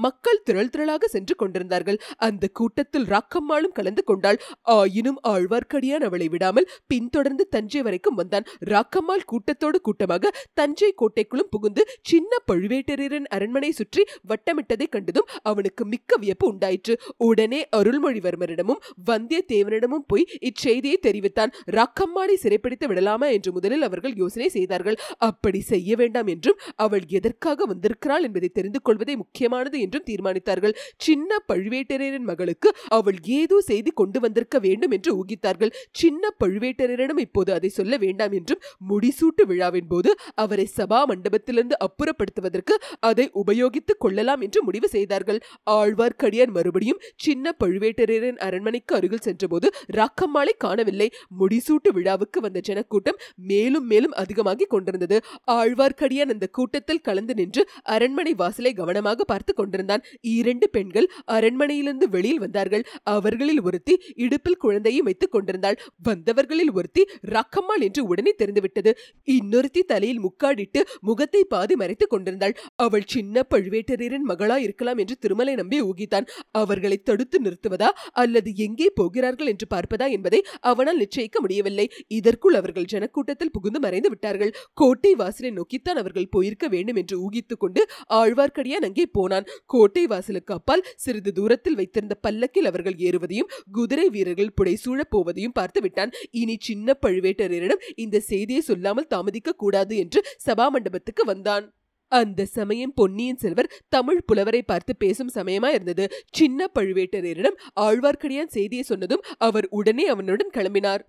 மக்கள் 0.05 0.41
திரள் 0.43 0.72
திரளாக 0.74 1.07
சென்று 1.07 1.36
கொண்டிருந்தார்கள். 1.36 2.00
அந்த 2.27 2.50
கூட்டத்தில் 2.60 3.07
ராக்கம்மாளும் 3.13 3.75
கலந்து 3.79 4.03
கொண்டாள். 4.03 4.39
ஆயினும் 4.75 5.19
ஆழ்வார்க்கடியான் 5.27 6.05
அவளை 6.07 6.27
விடாமல் 6.27 6.69
பின்தொடர்ந்து 6.88 7.45
தஞ்சை 7.48 7.81
வரைக்கும் 7.81 8.17
வந்தான். 8.22 8.48
ராக்கம்மாள் 8.72 9.25
கூட்டத்தோடு 9.25 9.79
கூட்டமாக 9.81 10.31
தஞ்சை 10.53 10.91
கோட்டைக்குள்ளும் 11.01 11.51
புகுந்து 11.53 11.81
சின்ன 12.01 12.31
பழுவேட்டரின் 12.51 13.27
அரண்மனை 13.36 13.72
சுற்றி 13.72 14.03
வட்டமிட்டதை 14.29 14.88
கண்டதும் 14.89 15.29
அவனுக்கு 15.43 15.83
மிக்க 15.86 16.17
வியப்பு 16.24 16.45
உண்டாயிற்று. 16.48 16.93
உடனே 17.27 17.62
அருள்மொழிவர்மரிடமும் 17.77 18.81
வந்தியத்தேவனிடமும் 19.10 20.05
போய் 20.07 20.27
இச்செய்தியை 20.50 20.98
தெரிவித்தான். 21.00 21.53
ராக்கம்மாளை 21.77 22.36
சிறைப்பிடித்து 22.36 22.88
விடலாமா 22.88 23.27
என்று 23.27 23.51
முதலில் 23.51 23.86
அவர்கள் 23.88 24.15
யோசனை 24.15 24.50
செய்தார்கள். 24.50 25.00
அப்படி 25.29 25.62
செய்ய 25.72 25.95
வேண்டாம் 25.95 26.29
என்றும் 26.33 26.60
அவள் 26.86 27.05
எதற்காக 27.19 27.65
வந்திருக்கிறாள் 27.65 28.25
என்பதை 28.27 28.50
தெரிந்து 28.50 28.81
கொள்வதே 28.81 29.15
முக்கியமானது 29.43 29.77
என்றும் 29.85 30.05
தீர்மானித்தார்கள். 30.09 30.73
சின்ன 31.05 31.38
பழுவேட்டரையரின் 31.50 32.27
மகளுக்கு 32.29 32.69
அவள் 32.97 33.17
ஏதோ 33.38 33.57
செய்தி 33.69 33.91
கொண்டு 33.91 34.19
வந்திருக்க 34.19 34.57
வேண்டும் 34.65 34.93
என்று 34.95 35.12
ஊகித்தார்கள். 35.19 35.71
சின்ன 36.01 36.31
பழுவேட்டரையரிடம் 36.41 37.21
இப்போது 37.25 37.50
அதை 37.53 37.69
சொல்ல 37.69 37.93
வேண்டாம் 37.97 38.33
என்றும் 38.39 38.62
முடிசூட்டு 38.89 39.43
விழாவின் 39.51 39.89
போது 39.93 40.12
அவரை 40.43 40.65
சபா 40.77 41.00
மண்டபத்திலிருந்து 41.12 41.77
அப்புறப்படுத்துவதற்கு 41.85 42.75
அதை 43.09 43.25
உபயோகித்துக் 43.41 44.01
கொள்ளலாம் 44.03 44.43
என்று 44.47 44.62
முடிவு 44.63 44.88
செய்தார்கள். 44.95 45.39
ஆழ்வார்க்கடியான் 45.77 46.53
மறுபடியும் 46.57 47.01
சின்ன 47.25 47.55
பழுவேட்டரையரின் 47.63 48.39
அரண்மனைக்கு 48.47 48.95
அருகில் 48.95 49.25
சென்றபோது 49.27 49.69
ராக்கம்மாளை 50.00 50.55
காணவில்லை. 50.57 51.09
முடிசூட்டு 51.41 51.91
விழாவுக்கு 51.97 52.39
வந்த 52.47 52.62
ஜனக்கூட்டம் 52.69 53.19
மேலும் 53.51 53.88
மேலும் 53.91 54.17
அதிகமாகிக் 54.23 54.73
கொண்டிருந்தது. 54.75 55.19
ஆழ்வார்க்கடியான் 55.57 56.33
அந்த 56.35 56.45
கூட்டத்தில் 56.59 57.05
கலந்து 57.09 57.33
நின்று 57.33 57.62
அரண்மனை 57.95 58.33
வாசலை 58.41 58.73
கவனமாக 58.73 59.25
பார்த்து 59.34 59.54
கொண்டிருந்தான். 59.54 60.04
இரண்டு 60.36 60.68
பெண்கள் 60.75 61.10
அரண்மனையிலிருந்து 61.38 62.10
வெளியில் 62.16 62.42
வந்தார்கள். 62.46 62.86
அவர்களில் 63.16 63.62
ஒருத்தி 63.68 63.96
இடுப்பில் 64.25 64.62
குழந்தையை 64.63 65.02
வைத்துக் 65.02 65.34
கொண்டிருந்தாள். 65.34 65.78
வந்தவர்களில் 66.08 66.72
ஒருத்தி 66.78 67.04
ரக்கம்மாள் 67.34 67.84
என்று 67.88 68.02
உடனே 68.12 68.32
தெரிந்துவிட்டது. 68.42 68.92
இன்னொருத்தி 69.38 69.82
தலையில் 69.92 70.22
முக்காடிட்டு 70.25 70.80
முகத்தை 71.10 71.42
பாதி 71.54 71.75
மறைத்துக் 71.75 72.13
கொண்டிருந்தாள். 72.13 72.56
அவள் 72.86 73.06
சின்ன 73.13 73.46
பழுவேட்டரையரின் 73.52 74.28
மகளா 74.32 74.58
இருக்கலாம் 74.66 75.00
என்று 75.04 75.16
திருமலை 75.24 75.54
நம்பி 75.62 75.80
ஊகித்தான். 75.90 76.28
அவர்களை 76.62 76.98
தடுத்து 77.10 77.40
நிறுத்துவதா 77.46 77.90
அல்லது 78.24 78.50
எங்கே 78.66 78.88
போகிறார்கள் 79.00 79.52
என்று 79.54 79.68
பார்ப்பதா 79.74 80.08
என்பதை 80.18 80.40
அவனால் 80.72 81.02
நிச்சயிக்க 81.04 81.38
முடியவில்லை. 81.40 81.88
இதற்குள் 82.20 82.58
அவர்கள் 82.60 82.90
ஜனக்கூட்டத்தில் 82.94 83.54
புகுந்து 83.56 83.82
மறைந்து 83.86 84.12
விட்டார்கள். 84.13 84.54
கோட்டை 84.82 85.13
வாசலை 85.22 85.52
நோக்கித்தான் 85.52 86.02
அவர்கள் 86.04 86.32
போயிருக்க 86.36 86.68
வேண்டும் 86.75 87.00
என்று 87.02 87.16
ஊகித்துக் 87.25 87.63
கொண்டு 87.63 87.82
ஆழ்வார்க்கடியான் 88.20 88.88
அங்கே 88.90 89.06
போ 89.16 89.23
போனான். 89.24 89.50
கோட்டை 89.74 90.06
வாசலுக்கு 90.13 90.56
அப்பால் 90.58 90.88
சிறிது 91.06 91.34
தூரத்தில் 91.39 91.80
வைத்திருந்த 91.82 92.18
பல்லக்கில் 92.25 92.70
அவர்கள் 92.72 93.00
ஏறுவதையும் 93.08 93.51
குதிரை 93.72 94.08
வீரர்கள் 94.10 94.56
புடைசூழப் 94.58 95.13
போவதையும் 95.15 95.58
பார்த்து 95.60 95.82
விட்டான். 95.82 96.13
இனி 96.42 96.58
சின்ன 96.62 96.98
பழுவேட்டரையரிடம் 97.06 97.86
இந்த 97.96 98.25
செய்தியை 98.32 98.63
சொல்லாமல் 98.72 99.12
தாமதிக்க 99.13 99.60
கூடாது 99.63 99.94
என்று 99.98 100.22
சபா 100.46 100.68
மண்டபத்துக்கு 100.70 101.24
வந்தான். 101.25 101.65
அந்த 102.12 102.42
சமயம் 102.58 102.94
பொன்னியின் 102.94 103.39
செல்வர் 103.44 103.70
தமிழ் 103.89 104.20
புலவரை 104.25 104.62
பார்த்து 104.62 104.94
பேசும் 104.96 105.32
சமயமா 105.36 105.70
இருந்தது. 105.75 106.06
சின்ன 106.32 106.68
பழுவேட்டரையரிடம் 106.75 107.58
ஆழ்வார்க்கடியான் 107.80 108.53
செய்தியை 108.56 108.84
சொன்னதும் 108.84 109.24
அவர் 109.38 109.68
உடனே 109.70 110.06
அவனுடன் 110.08 110.53
கிளம்பினார். 110.58 111.03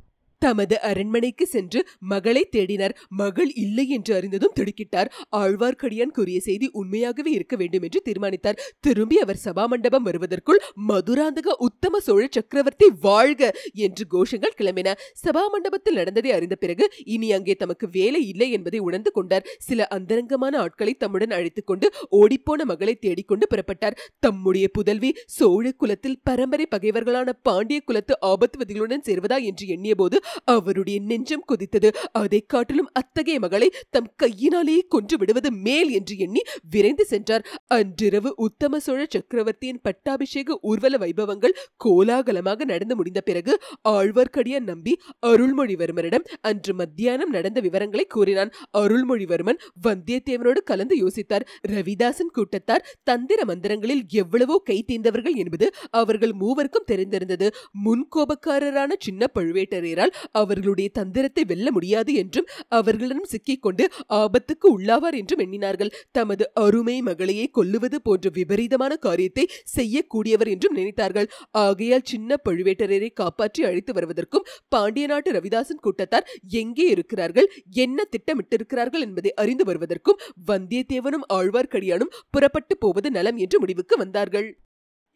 தமது 0.44 0.76
அரண்மனைக்கு 0.80 1.44
சென்று 1.46 1.80
மகளை 2.12 2.42
தேடினார். 2.52 2.94
மகள் 3.20 3.50
இல்லை 3.54 3.86
என்று 3.88 4.12
அறிந்ததும் 4.14 4.54
திடுக்கிட்டார். 4.58 5.10
ஆழ்வார்க்கடியான் 5.36 6.14
கூறிய 6.16 6.38
செய்தி 6.40 6.66
உண்மையாகவே 6.72 7.30
இருக்க 7.30 7.54
வேண்டும் 7.56 7.82
என்று 7.82 8.00
தீர்மானித்தார். 8.02 8.58
திரும்பி 8.80 9.16
அவர் 9.18 9.42
சபா 9.44 9.64
மண்டபம் 9.66 10.06
வருவதற்குள் 10.06 10.60
மதுராந்தக 10.88 11.54
உத்தம 11.58 12.00
சோழ 12.00 12.22
சக்கரவர்த்தி 12.30 12.86
வாழ்க 13.00 13.42
என்று 13.86 14.04
கோஷங்கள் 14.14 14.56
கிளம்பின. 14.60 14.88
சபா 15.24 15.44
மண்டபத்தில் 15.54 15.98
நடந்ததை 16.00 16.30
அறிந்த 16.32 16.56
பிறகு 16.56 16.84
இனி 17.14 17.28
அங்கே 17.32 17.54
தமக்கு 17.54 17.86
வேலை 17.90 18.22
இல்லை 18.28 18.48
என்பதை 18.50 18.78
உணர்ந்து 18.78 19.10
கொண்டார். 19.12 19.46
சில 19.58 19.86
அந்தரங்கமான 19.96 20.54
ஆட்களை 20.58 20.94
தம்முடன் 20.94 21.34
அழைத்துக் 21.38 21.66
கொண்டு 21.66 21.86
ஓடிப்போன 22.20 22.64
மகளை 22.64 22.94
தேடிக்கொண்டு 22.96 23.46
புறப்பட்டார். 23.52 23.98
தம்முடைய 24.18 24.66
புதல்வி 24.72 25.10
சோழ 25.36 25.72
குலத்தில் 25.72 26.18
பரம்பரை 26.22 26.66
பகைவர்களான 26.74 27.30
பாண்டிய 27.42 27.80
குலத்து 27.80 28.14
ஆபத்துவதிகளுடன் 28.30 29.06
சேர்வதா 29.08 29.38
என்று 29.42 29.64
எண்ணியபோது 29.74 30.16
அவருடைய 30.44 31.00
நெஞ்சம் 31.00 31.44
கொதித்தது. 31.52 31.88
அதை 32.12 32.40
காட்டிலும் 32.46 32.90
அத்தகைய 32.92 33.38
மகளை 33.38 33.68
தம் 33.90 34.10
கையினாலேயே 34.16 34.82
கொன்று 34.88 35.16
விடுவது 35.16 35.52
மேல் 35.52 35.90
என்று 35.90 36.16
எண்ணி 36.18 36.42
விரைந்து 36.70 37.04
சென்றார். 37.04 37.46
அன்றிரவு 37.66 38.32
உத்தம 38.36 38.78
சோழ 38.78 39.06
சக்கரவர்த்தியின் 39.08 39.80
பட்டாபிஷேக 39.82 40.58
ஊர்வல 40.62 40.98
வைபவங்கள் 40.98 41.56
கோலாகலமாக 41.76 42.64
நடந்து 42.64 42.96
முடிந்த 42.96 43.20
பிறகு 43.20 43.52
ஆழ்வார்க்கடியான் 43.88 44.68
நம்பி 44.70 44.92
அருள்மொழிவர்மரிடம் 45.26 46.24
அன்று 46.40 46.74
மத்தியானம் 46.74 47.30
நடந்த 47.30 47.60
விவரங்களை 47.60 48.04
கூறினான். 48.06 48.52
அருள்மொழிவர்மன் 48.78 49.60
வந்தியத்தேவனோடு 49.82 50.60
கலந்து 50.64 50.96
யோசித்தார். 50.96 51.44
ரவிதாசன் 51.68 52.32
கூட்டத்தார் 52.32 52.86
தந்திர 53.02 53.40
மந்திரங்களில் 53.44 54.02
எவ்வளவோ 54.08 54.56
கை 54.64 54.84
தீர்ந்தவர்கள் 54.88 55.34
என்பது 55.34 55.66
அவர்கள் 55.90 56.34
மூவருக்கும் 56.40 56.88
தெரிந்திருந்தது. 56.92 57.48
முன்கோபக்காரரான 57.84 58.92
சின்ன 58.98 59.26
பழுவேட்டரையரால் 59.34 60.14
அவர்களுடைய 60.40 60.88
தந்திரத்தை 60.98 61.44
வெல்ல 61.52 61.68
முடியாது 61.76 62.12
என்றும் 62.22 62.48
அவர்களிடம் 62.78 63.30
சிக்கிக்கொண்டு 63.32 63.84
ஆபத்துக்கு 64.20 64.66
உள்ளாவார் 64.76 65.18
என்றும் 65.20 65.42
எண்ணினார்கள். 65.44 65.92
தமது 66.12 66.44
அருமை 66.64 66.96
மகளையை 67.08 67.46
கொல்லுவது 67.58 67.98
போன்ற 68.06 68.30
விபரீதமான 68.38 68.92
காரியத்தை 69.06 69.44
செய்யக்கூடியவர் 69.76 70.52
என்றும் 70.54 70.76
நினைத்தார்கள். 70.78 71.28
ஆகையால் 71.64 72.08
சின்ன 72.12 72.38
பழுவேட்டரையரை 72.46 73.10
காப்பாற்றி 73.14 73.62
அழைத்து 73.70 73.92
வருவதற்கும் 73.92 74.46
பாண்டிய 74.68 75.06
நாட்டு 75.06 75.30
ரவிதாசன் 75.38 75.82
கூட்டத்தார் 75.86 76.28
எங்கே 76.62 76.86
இருக்கிறார்கள் 76.94 77.50
என்ன 77.84 78.08
திட்டமிட்டிருக்கிறார்கள் 78.14 79.04
என்பதை 79.06 79.32
அறிந்து 79.42 79.64
வருவதற்கும் 79.64 80.20
வந்தியத்தேவனும் 80.50 81.26
ஆழ்வார்க்கடியானும் 81.38 82.14
புறப்பட்டு 82.30 82.76
போவது 82.78 83.10
நலம் 83.10 83.40
என்று 83.44 83.58
முடிவுக்கு 83.64 83.96
வந்தார்கள். 83.96 84.48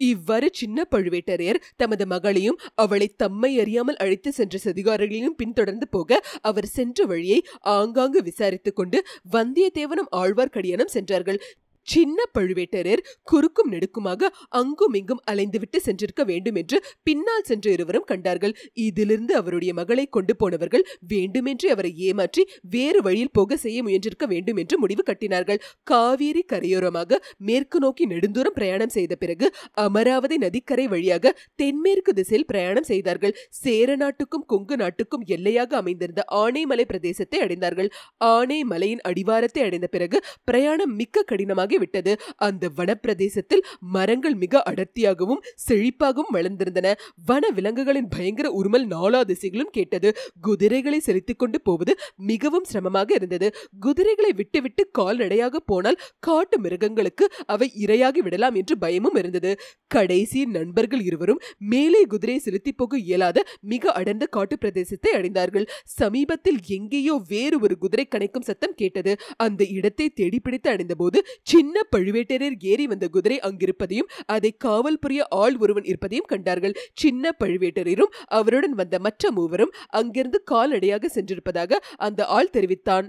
இவ்வாறு 0.00 0.48
சின்ன 0.52 0.86
பழுவேட்டரையர் 0.90 1.60
தமது 1.76 2.06
மகளையும் 2.06 2.58
அவளை 2.74 3.08
தம்மை 3.16 3.60
அறியாமல் 3.60 3.96
அழைத்து 3.96 4.32
சென்ற 4.32 4.58
சதிகாரர்களையும் 4.64 5.36
பின்தொடர்ந்து 5.36 5.88
போக 5.88 6.20
அவர் 6.40 6.66
சென்ற 6.66 7.04
வழியை 7.04 7.40
ஆங்காங்கு 7.60 8.22
விசாரித்துக் 8.22 8.76
கொண்டு 8.76 9.00
வந்தியத்தேவனும் 9.32 10.12
ஆழ்வார்க்கடியானும் 10.16 10.94
சென்றார்கள். 10.96 11.40
சின்ன 11.92 12.18
பழுவேட்டரர் 12.36 13.02
குறுக்கும் 13.30 13.70
நெடுக்குமாக 13.72 14.30
அங்கும் 14.60 14.94
இங்கும் 15.00 15.22
அலைந்துவிட்டு 15.30 15.78
சென்றிருக்க 15.86 16.22
வேண்டும் 16.30 16.58
என்று 16.60 16.78
பின்னால் 17.06 17.46
சென்ற 17.50 17.66
இருவரும் 17.76 18.06
கண்டார்கள். 18.10 18.54
இதிலிருந்து 18.86 19.34
அவருடைய 19.40 19.72
மகளை 19.80 20.04
கொண்டு 20.16 20.34
போனவர்கள் 20.42 20.84
வேண்டுமென்றே 21.12 21.68
அவரை 21.74 21.92
ஏமாற்றி 22.08 22.42
வேறு 22.74 23.00
வழியில் 23.06 23.34
போக 23.38 23.56
செய்ய 23.64 23.78
முயன்றிருக்க 23.86 24.26
வேண்டும் 24.32 24.60
என்று 24.62 24.78
முடிவு 24.82 25.02
கட்டினார்கள். 25.10 25.60
காவேரி 25.90 26.42
கரையோரமாக 26.52 27.20
மேற்கு 27.48 27.80
நோக்கி 27.84 28.06
நெடுந்தூரம் 28.12 28.56
பிரயாணம் 28.58 28.94
செய்த 28.96 29.16
பிறகு 29.22 29.46
அமராவதி 29.84 30.38
நதிக்கரை 30.44 30.86
வழியாக 30.94 31.34
தென்மேற்கு 31.62 32.12
திசையில் 32.20 32.48
பிரயாணம் 32.50 32.88
செய்தார்கள். 32.90 33.34
சேர 33.62 33.96
நாட்டுக்கும் 34.02 34.46
கொங்கு 34.52 34.76
நாட்டுக்கும் 34.82 35.26
எல்லையாக 35.36 35.76
அமைந்திருந்த 35.82 36.24
ஆனைமலை 36.42 36.86
பிரதேசத்தை 36.92 37.40
அடைந்தார்கள். 37.46 37.90
ஆனைமலையின் 38.34 39.04
அடிவாரத்தை 39.10 39.62
அடைந்த 39.68 39.90
பிறகு 39.96 40.20
பிரயாணம் 40.50 40.94
மிக்க 41.00 41.24
கடினமாகி 41.30 41.77
விட்டது. 41.78 42.12
அந்த 42.48 42.70
வனப்பிரதேசத்தில் 42.76 43.64
மரங்கள் 43.96 44.34
மிக 44.34 44.62
அடர்த்தியாகவும் 44.70 45.42
செழிப்பாகவும் 45.68 46.32
வளர்ந்திருந்தன. 46.32 46.86
வன 47.24 47.50
விலங்குகளின் 47.50 48.08
பயங்கர 48.08 48.46
உருமல் 48.60 48.86
நாலா 48.94 49.20
திசைகளும் 49.24 49.72
கேட்டது. 49.72 50.10
குதிரைகளை 50.40 51.00
செலுத்திக் 51.00 51.38
கொண்டு 51.38 51.60
போவது 51.60 51.92
மிகவும் 52.30 52.64
சிரமமாக 52.64 53.14
இருந்தது. 53.14 53.48
குதிரைகளை 53.80 54.32
விட்டுவிட்டு 54.32 54.82
கால்நடையாக 54.98 55.56
போனால் 55.66 56.00
காட்டு 56.18 56.56
மிருகங்களுக்கு 56.60 57.24
அவை 57.46 57.68
இரையாகி 57.86 58.22
விடலாம் 58.22 58.54
என்று 58.54 58.74
பயமும் 58.78 59.14
இருந்தது. 59.14 59.52
கடைசி 59.86 60.40
நண்பர்கள் 60.56 61.02
இருவரும் 61.02 61.42
மேலே 61.72 62.02
குதிரையை 62.06 62.40
செலுத்தி 62.40 62.72
போக 62.72 62.98
இயலாத 62.98 63.38
மிக 63.72 63.92
அடர்ந்த 63.92 64.24
காட்டு 64.36 64.56
பிரதேசத்தை 64.56 65.10
அடைந்தார்கள். 65.18 65.66
சமீபத்தில் 65.98 66.60
எங்கேயோ 66.68 67.14
வேறு 67.28 67.56
ஒரு 67.60 67.74
குதிரை 67.78 68.06
கணைக்கும் 68.10 68.46
சத்தம் 68.48 68.74
கேட்டது. 68.74 69.12
அந்த 69.36 69.62
இடத்தை 69.78 70.06
தேடி 70.10 70.40
பிடித்து 70.40 70.68
அடைந்தபோது 70.70 71.18
சின்ன 71.42 71.67
சின்ன 71.68 71.80
பழுவேட்டரையர் 71.96 72.54
ஏறி 72.60 72.86
வந்த 72.86 73.08
குதிரை 73.08 73.38
அங்கிருப்பதையும் 73.38 74.10
அதை 74.26 74.50
காவல் 74.56 74.98
புரிய 74.98 75.26
ஆள் 75.28 75.56
ஒருவன் 75.56 75.84
இருப்பதையும் 75.84 76.28
கண்டார்கள். 76.28 76.74
சின்ன 76.94 77.32
பழுவேட்டரையரும் 77.44 78.14
அவருடன் 78.26 78.74
வந்த 78.74 78.98
மற்ற 78.98 79.30
மூவரும் 79.30 79.72
அங்கிருந்து 79.88 80.42
கால்நடையாக 80.42 81.08
சென்றிருப்பதாக 81.08 81.80
அந்த 81.96 82.26
ஆள் 82.26 82.50
தெரிவித்தான். 82.50 83.08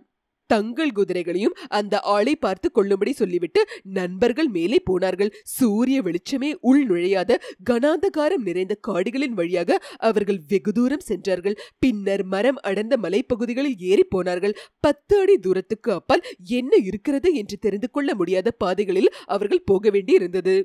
தங்கள் 0.49 0.91
குதிரைகளையும் 0.91 1.55
அந்த 1.69 1.95
ஆளை 2.13 2.33
பார்த்து 2.35 2.67
கொள்ளும்படி 2.71 3.11
சொல்லிவிட்டு 3.13 3.61
நண்பர்கள் 3.97 4.49
மேலே 4.49 4.79
போனார்கள். 4.89 5.31
சூரிய 5.57 5.97
வெளிச்சமே 6.01 6.49
உள் 6.61 6.83
நுழையாத 6.85 7.37
கனாந்தகாரம் 7.69 8.45
நிறைந்த 8.47 8.73
காடுகளின் 8.87 9.37
வழியாக 9.39 9.79
அவர்கள் 10.09 10.39
வெகு 10.47 10.71
தூரம் 10.71 11.07
சென்றார்கள். 11.09 11.57
பின்னர் 11.79 12.25
மரம் 12.25 12.59
அடர்ந்த 12.61 12.97
மலைப்பகுதிகளில் 12.97 13.77
ஏறி 13.91 14.05
போனார்கள். 14.15 14.57
பத்து 14.79 15.15
அடி 15.19 15.37
தூரத்துக்கு 15.37 15.91
அப்பால் 15.91 16.25
என்ன 16.57 16.73
இருக்கிறது 16.89 17.31
என்று 17.33 17.57
தெரிந்து 17.57 17.89
கொள்ள 17.91 18.09
முடியாத 18.15 18.51
பாதைகளில் 18.63 19.13
அவர்கள் 19.25 19.65
போக 19.65 19.89
வேண்டியிருந்தது. 19.89 20.55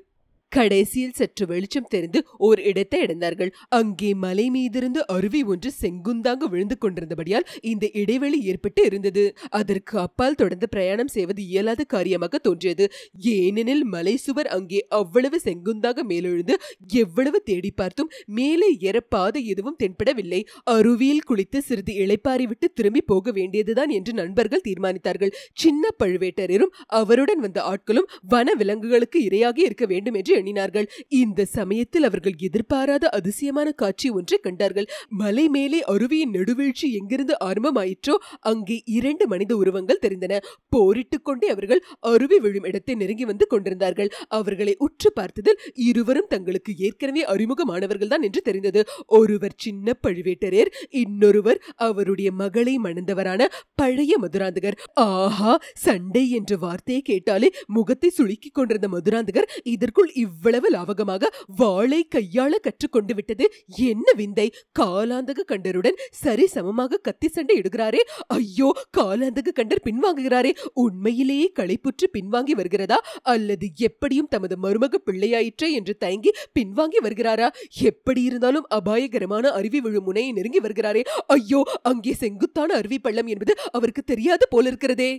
கடைசியில் 0.57 1.17
சற்று 1.19 1.45
வெளிச்சம் 1.51 1.89
தெரிந்து 1.95 2.21
ஓர் 2.47 2.61
இடத்தை 2.71 2.99
அடைந்தார்கள். 3.05 3.51
அங்கே 3.79 4.11
மலை 4.25 4.47
மீதிருந்து 4.57 5.01
அருவி 5.15 5.41
ஒன்று 5.53 5.71
செங்குந்தாங்க 5.83 6.49
விழுந்து 6.53 6.77
கொண்டிருந்தபடியால் 6.79 7.47
இந்த 7.73 7.85
இடைவெளி 8.03 8.39
ஏற்பட்டு 8.51 8.83
இருந்தது. 8.91 9.25
அதற்கு 9.61 9.95
அப்பால் 10.05 10.39
தொடர்ந்து 10.41 10.69
பிரயாணம் 10.75 11.13
செய்வது 11.17 11.43
இயலாத 11.51 11.85
காரியமாக 11.95 12.41
தோன்றியது. 12.47 12.87
ஏனெனில் 13.35 13.85
மலை 13.95 14.15
சுவர் 14.25 14.51
அங்கே 14.57 14.81
அவ்வளவு 15.01 15.41
செங்குந்தாக 15.47 16.05
மேலெழுந்து 16.11 16.57
எவ்வளவு 17.03 17.39
தேடி 17.51 17.73
பார்த்தும் 17.81 18.13
மேலே 18.39 18.69
ஏற 18.89 18.97
பாதை 19.15 19.43
எதுவும் 19.55 19.79
தென்படவில்லை. 19.83 20.41
அருவியில் 20.75 21.27
குளித்து 21.29 21.59
சிறிது 21.69 21.93
இளைப்பாரி 22.05 22.47
விட்டு 22.53 22.67
திரும்பி 22.79 23.03
போக 23.13 23.33
வேண்டியதுதான் 23.39 23.93
என்று 23.99 24.15
நண்பர்கள் 24.21 24.67
தீர்மானித்தார்கள். 24.69 25.35
சின்ன 25.63 25.93
பழுவேட்டரரும் 26.03 26.75
அவருடன் 27.01 27.43
வந்த 27.45 27.61
ஆட்களும் 27.73 28.11
வன 28.33 28.49
விலங்குகளுக்கு 28.61 29.19
இரையாகி 29.29 29.63
இருக்க 29.69 29.85
வேண்டும் 29.87 30.17
என்று 30.21 30.33
எண்ணினார்கள் 30.45 30.87
இந்த 31.09 31.45
சமயத்தில் 31.45 32.03
அவர்கள் 32.03 32.37
எதிர்பாராத 32.39 33.05
அதிசயமான 33.09 33.69
காட்சி 33.73 34.09
ஒன்றை 34.11 34.39
கண்டார்கள். 34.39 34.89
மலை 35.21 35.45
மேலே 35.49 35.79
அருவியின் 35.93 36.35
நெடுவீழ்ச்சி 36.37 36.87
எங்கிருந்து 36.93 37.35
ஆரம்பமாயிற்றோ 37.45 38.15
அங்கே 38.51 38.77
இரண்டு 38.97 39.25
மனித 39.29 39.53
உருவங்கள் 39.57 40.01
தெரிந்தன. 40.03 40.33
போரிட்டுக் 40.69 41.25
கொண்டே 41.25 41.49
அவர்கள் 41.49 41.83
அருவி 42.13 42.39
விழும் 42.39 42.65
இடத்தை 42.65 42.95
நெருங்கி 42.95 43.25
வந்து 43.25 43.47
கொண்டிருந்தார்கள். 43.47 44.11
அவர்களை 44.29 44.75
உற்று 44.79 45.11
பார்த்ததில் 45.21 45.61
இருவரும் 45.89 46.29
தங்களுக்கு 46.29 46.73
ஏற்கனவே 46.79 47.25
அறிமுகமானவர்கள் 47.25 48.13
தான் 48.15 48.23
என்று 48.23 48.43
தெரிந்தது. 48.43 48.81
ஒருவர் 49.19 49.57
சின்ன 49.57 49.97
பழுவேட்டரையர் 50.03 50.73
இன்னொருவர் 50.91 51.63
அவருடைய 51.89 52.33
மகளை 52.33 52.77
மணந்தவரான 52.79 53.43
பழைய 53.75 54.13
மதுராந்தகர். 54.23 54.79
ஆஹா 55.07 55.53
சண்டை 55.87 56.25
என்ற 56.31 56.57
வார்த்தையை 56.57 57.03
கேட்டாலே 57.03 57.51
முகத்தை 57.67 58.11
சுளுக்கிக் 58.19 58.53
கொண்டிருந்த 58.53 58.89
மதுராந்தகர் 58.89 59.51
இதற்குள் 59.63 60.11
இவ்வளவு 60.25 60.69
லாவகமாக 60.75 61.31
வாளை 61.61 62.01
கையாள 62.15 62.53
கற்றுக்கொண்டு 62.67 63.15
விட்டது. 63.15 63.45
என்ன 63.91 64.09
விந்தை? 64.21 64.47
காலாந்தக 64.79 65.47
கண்டருடன் 65.53 65.99
சரி 66.23 66.47
சமமாக 66.47 67.01
கத்தி 67.07 67.29
சண்டை 67.29 67.57
இடுகிறாரே. 67.61 68.01
ஐயோ 68.39 68.71
காலாந்தக 68.99 69.55
கண்டர் 69.59 69.85
பின்வாங்குகிறாரே. 69.89 70.53
உண்மையிலேயே 70.85 71.49
களைப்புற்று 71.61 72.09
பின்வாங்கி 72.17 72.57
வருகிறதா? 72.61 72.99
அல்லது 73.35 73.69
எப்படியும் 73.89 74.31
தமது 74.35 74.57
மருமக 74.63 75.03
பிள்ளையாயிற்றே 75.09 75.71
என்று 75.79 75.95
தயங்கி 75.97 76.33
பின்வாங்கி 76.59 77.01
வருகிறாரா? 77.07 77.51
எப்படி 77.91 78.23
இருந்தாலும் 78.23 78.69
அபாயகரமான 78.79 79.53
அருவி 79.61 79.81
விழும் 79.81 80.09
முனையை 80.09 80.33
நெருங்கி 80.33 80.63
வருகிறாரே. 80.67 81.05
ஐயோ 81.27 81.63
அங்கே 81.83 82.15
செங்குத்தான 82.25 82.75
அருவி 82.81 82.99
பள்ளம் 82.99 83.27
என்பது 83.27 83.55
அவருக்கு 83.73 84.05
தெரியாது 84.13 84.47
போலிருக்கிறதே. 84.55 85.13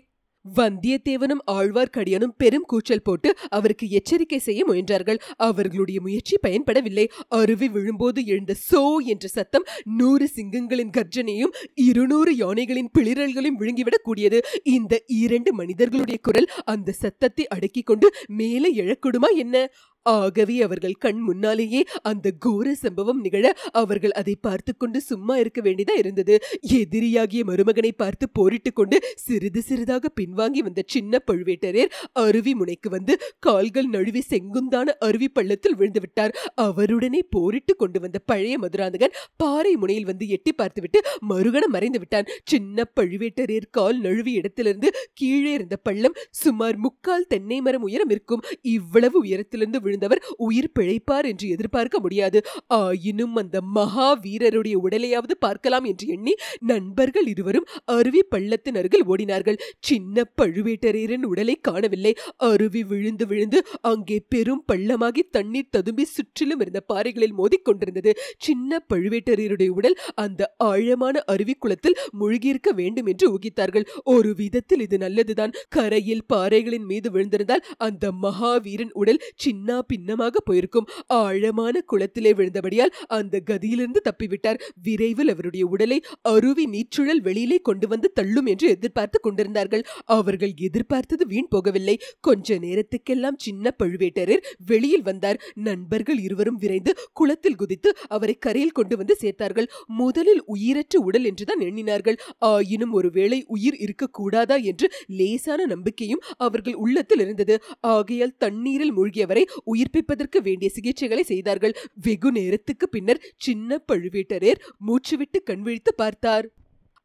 வந்தியத்தேவனும் 0.53 1.41
ஆழ்வார்க்கடியானும் 1.51 2.33
பெரும் 2.37 2.63
கூச்சல் 2.63 3.01
போட்டு 3.01 3.35
அவருக்கு 3.49 3.89
எச்சரிக்கை 3.89 4.39
செய்ய 4.39 4.65
முயன்றார்கள். 4.65 5.17
அவர்களுடைய 5.35 6.01
முயற்சி 6.01 6.37
பயன்படவில்லை. 6.47 7.07
அருவி 7.27 7.69
விழும்போது 7.69 8.25
எழுந்த 8.25 8.55
சோ 8.71 8.97
என்ற 9.05 9.27
சத்தம் 9.27 9.63
நூறு 9.83 10.29
சிங்கங்களின் 10.35 10.89
கர்ஜனையும் 10.97 11.53
இருநூறு 11.73 12.35
யானைகளின் 12.35 12.89
பிளிரல்களையும் 12.99 13.59
விழுங்கிவிடக் 13.59 14.03
கூடியது. 14.03 14.41
இந்த 14.63 15.03
இரண்டு 15.07 15.53
மனிதர்களுடைய 15.53 16.19
குரல் 16.21 16.47
அந்த 16.65 16.91
சத்தத்தை 16.91 17.47
அடக்கிக் 17.47 17.85
கொண்டு 17.85 18.11
மேலே 18.27 18.75
எழக்கூடுமா 18.75 19.35
என்ன? 19.35 19.69
ஆகவே 20.05 20.55
அவர்கள் 20.61 20.97
கண் 20.97 21.19
முன்னாலேயே 21.19 21.81
அந்த 22.01 22.31
கோர 22.39 22.73
சம்பவம் 22.75 23.19
நிகழ 23.19 23.45
அவர்கள் 23.71 24.11
அதை 24.11 24.35
பார்த்து 24.41 24.71
கொண்டு 24.77 25.01
சும்மா 25.01 25.37
இருக்க 25.37 25.61
வேண்டியதா 25.61 25.95
இருந்தது. 25.97 26.35
எதிரியாகிய 26.79 27.43
மருமகனை 27.45 27.91
பார்த்து 27.97 28.25
போரிட்டு 28.29 28.73
கொண்டு 28.73 28.97
சிறிது 29.15 29.61
சிறிதாக 29.61 30.11
பின்வாங்கி 30.21 30.59
வந்த 30.59 30.83
சின்ன 30.85 31.21
பழுவேட்டரையர் 31.31 31.93
அருவி 32.11 32.53
முனைக்கு 32.53 32.89
வந்து 32.89 33.13
கால்கள் 33.39 33.85
நழுவி 33.85 34.23
செங்குந்தான 34.29 34.87
அருவி 34.99 35.29
பள்ளத்தில் 35.29 35.75
விழுந்து 35.75 35.99
விட்டார். 35.99 36.33
அவருடனே 36.61 37.21
போரிட்டு 37.29 37.75
கொண்டு 37.75 37.99
வந்த 37.99 38.17
பழைய 38.25 38.57
மதுராந்தகன் 38.57 39.15
பாறை 39.37 39.73
முனையில் 39.75 40.05
வந்து 40.05 40.27
எட்டி 40.27 40.53
பார்த்துவிட்டு 40.53 41.01
மறுகணம் 41.27 41.73
மறைந்து 41.75 41.99
விட்டான். 41.99 42.29
சின்ன 42.43 42.87
பழுவேட்டரையர் 42.99 43.69
கால் 43.71 43.99
நழுவி 43.99 44.31
இடத்திலிருந்து 44.31 44.91
கீழே 45.13 45.51
இருந்த 45.53 45.75
பள்ளம் 45.77 46.17
சுமார் 46.31 46.77
முக்கால் 46.77 47.27
தென்னை 47.27 47.61
மரம் 47.61 47.81
உயரம் 47.81 48.09
இருக்கும். 48.09 48.43
இவ்வளவு 48.61 49.17
உயரத்திலிருந்து 49.25 49.81
விழுந்தவர் 49.95 50.23
உயிர் 50.37 50.73
பிழைப்பார் 50.77 51.27
என்று 51.31 51.45
எதிர்பார்க்க 51.49 51.99
முடியாது. 51.99 52.39
ஆயினும் 52.77 53.35
அந்த 53.35 53.57
மகா 53.77 54.07
வீரருடைய 54.23 54.75
உடலையாவது 54.85 55.35
பார்க்கலாம் 55.39 55.85
என்று 55.91 56.05
எண்ணி 56.07 56.33
நண்பர்கள் 56.71 57.27
இருவரும் 57.33 57.67
அருவி 57.95 58.21
பள்ளத்தின் 58.33 58.77
அருகில் 58.81 59.05
ஓடினார்கள். 59.07 59.59
சின்ன 59.79 60.25
பழுவேட்டரையரின் 60.41 61.25
உடலை 61.31 61.55
காணவில்லை. 61.61 62.13
அருவி 62.49 62.81
விழுந்து 62.83 63.25
விழுந்து 63.27 63.61
அங்கே 63.91 64.17
பெரும் 64.29 64.63
பள்ளமாகி 64.71 65.23
தண்ணீர் 65.31 65.71
ததும்பி 65.71 66.05
சுற்றிலும் 66.05 66.59
இருந்த 66.59 66.79
பாறைகளில் 66.93 67.37
மோதிக்கொண்டிருந்தது. 67.39 68.13
சின்ன 68.37 68.81
பழுவேட்டரையருடைய 68.93 69.71
உடல் 69.79 69.97
அந்த 70.15 70.41
ஆழமான 70.71 71.15
அருவி 71.25 71.55
குளத்தில் 71.59 71.99
மூழ்கியிருக்க 72.19 72.69
வேண்டும் 72.81 73.05
என்று 73.05 73.25
ஊகித்தார்கள். 73.33 73.87
ஒரு 74.15 74.31
விதத்தில் 74.35 74.79
இது 74.79 74.97
நல்லதுதான். 74.97 75.55
கரையில் 75.69 76.25
பாறைகளின் 76.33 76.87
மீது 76.91 77.07
விழுந்திருந்தால் 77.11 77.65
அந்த 77.77 78.05
மகாவீரன் 78.23 78.93
உடல் 78.93 79.23
சின்ன 79.35 79.77
பின்னமாக 79.87 80.39
போயிருக்கும். 80.39 80.87
ஆழமான 81.07 81.83
குளத்திலே 81.91 82.33
விழுந்தபடியால் 82.33 82.93
அந்த 83.07 83.41
கதியிலிருந்து 83.51 84.01
தப்பிவிட்டார். 84.09 84.61
விரைவில் 84.83 85.29
அவருடைய 85.29 85.65
உடலை 85.65 85.99
அருவி 86.21 86.65
நீச்சுழல் 86.67 87.21
வெளியிலே 87.27 87.59
கொண்டு 87.59 87.87
வந்து 87.87 88.07
தள்ளும் 88.13 88.45
என்று 88.45 88.67
எதிர்பார்த்து 88.69 89.19
கொண்டிருந்தார்கள். 89.19 89.83
அவர்கள் 90.17 90.53
எதிர்பார்த்தது 90.67 91.23
வீண் 91.27 91.51
போகவில்லை. 91.55 91.95
கொஞ்ச 92.19 92.57
நேரத்துக்கெல்லாம் 92.57 93.37
சின்ன 93.37 93.73
பழுவேட்டரர் 93.83 94.43
வெளியில் 94.65 95.01
வந்தார். 95.01 95.41
நண்பர்கள் 95.53 96.19
இருவரும் 96.19 96.55
விரைந்து 96.55 96.91
குளத்தில் 97.13 97.55
குதித்து 97.55 97.89
அவரை 98.07 98.35
கரையில் 98.39 98.71
கொண்டு 98.71 98.97
வந்து 98.97 99.15
சேர்த்தார்கள். 99.21 99.67
முதலில் 99.85 100.43
உயிரற்ற 100.45 100.99
உடல் 100.99 101.25
என்றுதான் 101.25 101.59
எண்ணினார்கள். 101.59 102.17
ஆயினும் 102.37 102.93
ஒருவேளை 102.93 103.39
உயிர் 103.47 103.77
இருக்கக்கூடாதா 103.85 104.57
என்று 104.63 104.87
லேசான 105.07 105.65
நம்பிக்கையும் 105.65 106.23
அவர்கள் 106.37 106.75
உள்ளத்தில் 106.75 107.19
இருந்தது. 107.19 107.55
ஆகையால் 107.79 108.35
தண்ணீரில் 108.37 108.93
மூழ்கியவரை 108.97 109.43
உயிர்ப்பிப்பதற்கு 109.75 110.41
வேண்டிய 110.41 110.71
சிகிச்சைகளை 110.75 111.23
செய்தார்கள். 111.31 111.75
வெகு 112.01 112.31
நேரத்துக்கு 112.31 112.89
பின்னர் 112.89 113.23
சின்ன 113.37 113.79
பழுவேட்டரையர் 113.91 114.61
மூச்சுவிட்டு 114.87 115.41
கண்விழித்து 115.43 115.93
பார்த்தார். 115.95 116.47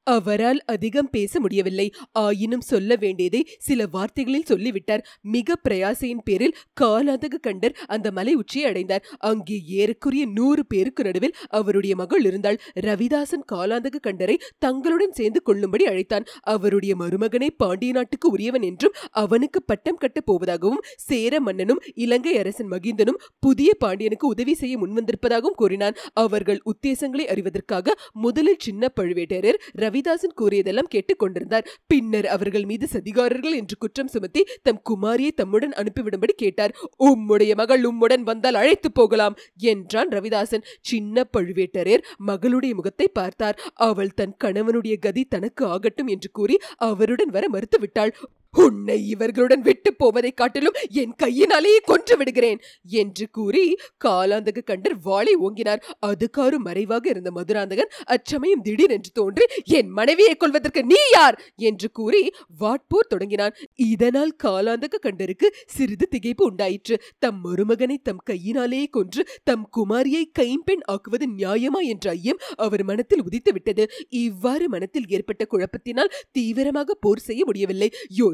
அவரால் 0.07 0.61
அதிகம் 0.67 1.11
பேச 1.11 1.41
முடியவில்லை. 1.41 1.93
ஆயினும் 2.13 2.61
சொல்ல 2.61 2.97
வேண்டியதை 2.97 3.41
சில 3.59 3.87
வார்த்தைகளில் 3.87 4.45
சொல்லிவிட்டார். 4.45 5.05
மிக 5.21 5.57
பிரயாசையின் 5.69 6.25
பேரில் 6.25 6.57
காலாந்தக 6.81 7.41
கண்டர் 7.47 7.77
அந்த 7.87 8.11
மலை 8.11 8.35
உச்சியை 8.35 8.69
அடைந்தார். 8.69 9.05
அங்கே 9.19 9.63
ஏறக்குரிய 9.69 10.25
நூறு 10.33 10.67
பேருக்கு 10.67 11.05
நடுவில் 11.05 11.37
அவருடைய 11.49 11.97
மகள் 11.97 12.25
இருந்தாள். 12.25 12.61
ரவிதாசன் 12.81 13.45
காலாந்தக 13.53 14.03
கண்டரை 14.03 14.37
தங்களுடன் 14.59 15.13
சேர்ந்து 15.13 15.43
கொள்ளும்படி 15.43 15.87
அழைத்தான். 15.87 16.27
அவருடைய 16.41 16.97
மருமகனை 16.97 17.51
பாண்டிய 17.57 17.93
நாட்டுக்கு 17.93 18.31
உரியவன் 18.31 18.63
என்றும் 18.63 18.97
அவனுக்கு 19.11 19.63
பட்டம் 19.63 19.97
கட்டப் 19.97 20.29
போவதாகவும் 20.31 20.85
சேர 20.97 21.41
மன்னனும் 21.41 21.83
இலங்கை 21.95 22.39
அரசன் 22.39 22.71
மகிந்தனும் 22.71 23.21
புதிய 23.41 23.71
பாண்டியனுக்கு 23.79 24.27
உதவி 24.27 24.55
செய்ய 24.55 24.79
முன்வந்திருப்பதாகவும் 24.79 25.57
கூறினான். 25.57 25.97
அவர்கள் 26.13 26.61
உத்தேசங்களை 26.65 27.25
அறிவதற்காக 27.27 27.95
முதலில் 28.13 28.59
சின்ன 28.59 28.93
பழுவேட்டரர் 29.01 29.59
ரவிதாசன் 29.91 30.37
கூறியதெல்லாம் 30.41 30.89
கேட்டுக் 30.89 31.19
கொண்டிருந்தார். 31.19 31.69
பின்னர் 31.87 32.27
அவர்கள் 32.27 32.65
மீது 32.65 32.89
சதிகாரர்கள் 32.93 33.55
என்று 33.55 33.77
குற்றம் 33.77 34.09
சுமத்தி 34.09 34.45
தம் 34.63 34.83
குமாரியை 34.91 35.31
தம்முடன் 35.35 35.75
அனுப்பிவிடும்படி 35.77 36.35
கேட்டார். 36.37 36.75
உம்முடைய 36.99 37.55
மகள் 37.55 37.83
உம்முடன் 37.83 38.23
வந்தால் 38.23 38.55
அழைத்து 38.55 38.93
போகலாம் 38.93 39.37
என்றான் 39.57 40.09
ரவிதாசன் 40.09 40.67
சின்ன 40.81 41.25
பழுவேட்டரையர் 41.37 42.05
மகளுடைய 42.27 42.75
முகத்தை 42.75 43.09
பார்த்தார். 43.09 43.59
அவள் 43.75 44.15
தன் 44.15 44.37
கணவனுடைய 44.45 44.99
கதி 44.99 45.25
தனக்கு 45.25 45.67
ஆகட்டும் 45.67 46.07
என்று 46.07 46.31
கூறி 46.31 46.59
அவருடன் 46.77 47.29
வர 47.29 47.49
மறுத்துவிட்டாள். 47.53 48.13
உன்னை 48.57 49.09
இவர்களுடன் 49.09 49.61
விட்டு 49.61 49.95
போவதைக் 49.95 50.37
காட்டிலும் 50.37 50.73
என் 50.91 51.15
கையினாலேயே 51.17 51.79
கொன்று 51.79 52.17
விடுகிறேன் 52.17 52.61
என்று 52.89 53.31
கூறி 53.31 53.77
காலாந்தக 54.05 54.63
கண்டர் 54.63 54.97
வாளை 55.03 55.37
ஓங்கினார். 55.37 55.83
அதுக்காரு 56.07 56.57
மறைவாக 56.57 57.09
இருந்த 57.09 57.31
மதுராந்தகன் 57.31 57.91
அச்சமயம் 58.05 58.63
திடீரென்று 58.63 59.11
தோன்றி 59.11 59.45
என் 59.65 59.89
மனைவியை 59.89 60.35
கொள்வதற்கு 60.35 60.85
நீ 60.85 60.95
யார்? 61.13 61.43
என்று 61.57 61.91
கூறி 61.91 62.33
வாட்போர் 62.61 63.09
தொடங்கினான். 63.09 63.55
இதனால் 63.75 64.37
காலாந்தக 64.45 64.99
கண்டருக்கு 65.03 65.47
சிறிது 65.67 66.09
திகைப்பு 66.11 66.43
உண்டாயிற்று. 66.43 67.03
தம் 67.19 67.41
மருமகனை 67.45 67.97
தம் 68.03 68.23
கையினாலேயே 68.25 68.87
கொன்று 68.87 69.27
தம் 69.45 69.69
குமாரியை 69.77 70.23
கைம்பெண் 70.33 70.83
ஆக்குவது 70.93 71.27
நியாயமா 71.37 71.81
என்ற 71.83 72.11
ஐயம் 72.11 72.39
அவர் 72.57 72.85
மனத்தில் 72.85 73.23
உதித்து 73.23 73.53
விட்டது 73.53 73.91
இவ்வாறு 74.09 74.69
மனத்தில் 74.69 75.09
ஏற்பட்ட 75.09 75.47
குழப்பத்தினால் 75.51 76.13
தீவிரமாக 76.33 76.95
போர் 76.95 77.19
செய்ய 77.19 77.45
முடியவில்லை. 77.45 77.91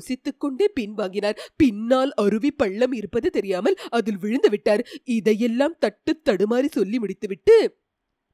யோசித்துக் 0.06 0.40
கொண்டே 0.40 0.66
பின்வாங்கினார். 0.80 1.38
பின்னால் 1.56 2.12
அருவி 2.14 2.50
பள்ளம் 2.50 2.92
இருப்பது 2.92 3.30
தெரியாமல் 3.30 3.76
அதில் 3.90 4.18
விழுந்து 4.18 4.50
விட்டார். 4.50 4.82
இதையெல்லாம் 5.04 5.74
தட்டு 5.78 6.12
தடுமாறி 6.24 6.68
சொல்லி 6.68 6.98
முடித்துவிட்டு 6.98 7.56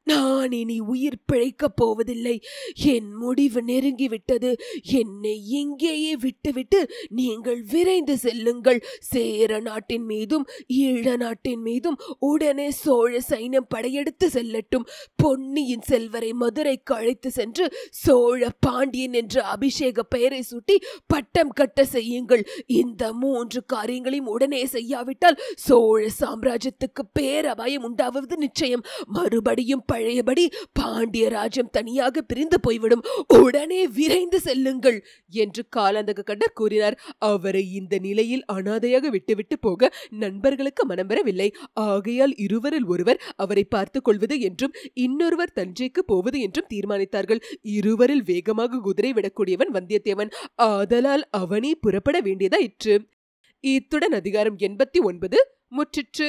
நான் 0.04 0.52
இனி 0.52 0.80
உயிர் 0.80 1.22
பிழைக்கப் 1.32 1.76
போவதில்லை. 1.76 2.42
என் 2.84 3.14
முடிவு 3.14 3.62
நெருங்கிவிட்டது. 3.62 4.56
என்னை 4.82 5.48
இங்கேயே 5.48 6.16
விட்டுவிட்டு 6.16 6.90
நீங்கள் 7.08 7.62
விரைந்து 7.62 8.18
செல்லுங்கள். 8.18 8.84
சேர 9.00 9.60
நாட்டின் 9.60 10.04
மீதும் 10.04 10.46
ஈழ 10.68 11.16
நாட்டின் 11.16 11.60
மீதும் 11.60 11.98
உடனே 12.18 12.70
சோழ 12.70 13.20
சைன்யம் 13.28 13.68
படையெடுத்து 13.68 14.28
செல்லட்டும். 14.28 14.88
பொன்னியின் 15.16 15.80
செல்வரை 15.80 16.32
மதுரைக்கு 16.32 16.94
அழைத்து 16.94 17.30
சென்று 17.30 17.72
சோழ 17.90 18.48
பாண்டியன் 18.60 19.12
என்ற 19.12 19.42
அபிஷேக 19.42 20.02
பெயரை 20.02 20.44
சூட்டி 20.50 20.76
பட்டம் 21.06 21.48
கட்ட 21.48 21.84
செய்யுங்கள். 21.84 22.48
இந்த 22.66 23.12
மூன்று 23.12 23.64
காரியங்களையும் 23.64 24.26
உடனே 24.26 24.66
செய்யாவிட்டால் 24.66 25.40
சோழ 25.54 26.08
சாம்ராஜ்யத்துக்கு 26.20 27.02
பேரபாயம் 27.12 27.82
உண்டாவது 27.82 28.36
நிச்சயம். 28.36 28.82
மறுபடியும் 29.06 29.84
பழையபடி 29.92 30.44
பாண்டிய 30.72 31.24
ராஜ்யம் 31.28 31.72
தனியாக 31.78 32.22
பிரிந்து 32.31 32.61
போய்விடும். 32.61 33.05
உடனே 33.40 33.81
விரைந்து 33.98 34.40
செல்லுங்கள் 34.40 34.98
என்று 35.42 35.64
காலாந்தக 35.76 36.26
கண்டர் 36.31 36.57
கூறினார். 36.61 36.98
அவரை 37.31 37.64
இந்த 37.81 37.94
நிலையில் 37.98 38.44
அனாதையாக 38.52 39.09
விட்டுவிட்டு 39.09 39.59
போக 39.59 39.90
நண்பர்களுக்கு 40.24 40.83
மனம் 40.87 41.11
வரவில்லை 41.12 41.48
ஆகையால் 41.87 42.35
இருவரில் 42.37 42.87
ஒருவர் 42.87 43.20
அவரை 43.37 43.64
பார்த்துக் 43.64 44.05
கொள்வது 44.05 44.37
என்றும் 44.40 44.76
இன்னொருவர் 44.94 45.55
தஞ்சைக்கு 45.55 46.02
போவது 46.07 46.38
என்றும் 46.40 46.70
தீர்மானித்தார்கள். 46.74 47.40
இருவரில் 47.62 48.24
வேகமாக 48.24 48.81
குதிரை 48.81 49.12
விடக்கூடியவன் 49.12 49.72
வந்தியத்தேவன். 49.76 50.31
ஆதலால் 50.68 51.24
அவனே 51.31 51.72
புறப்பட 51.74 52.16
வேண்டியதாயிற்று 52.20 52.94
இத்துடன் 53.64 54.12
அதிகாரம் 54.12 54.57
எண்பத்தி 54.59 55.00
ஒன்பது 55.02 55.38
முற்றிற்று. 55.76 56.28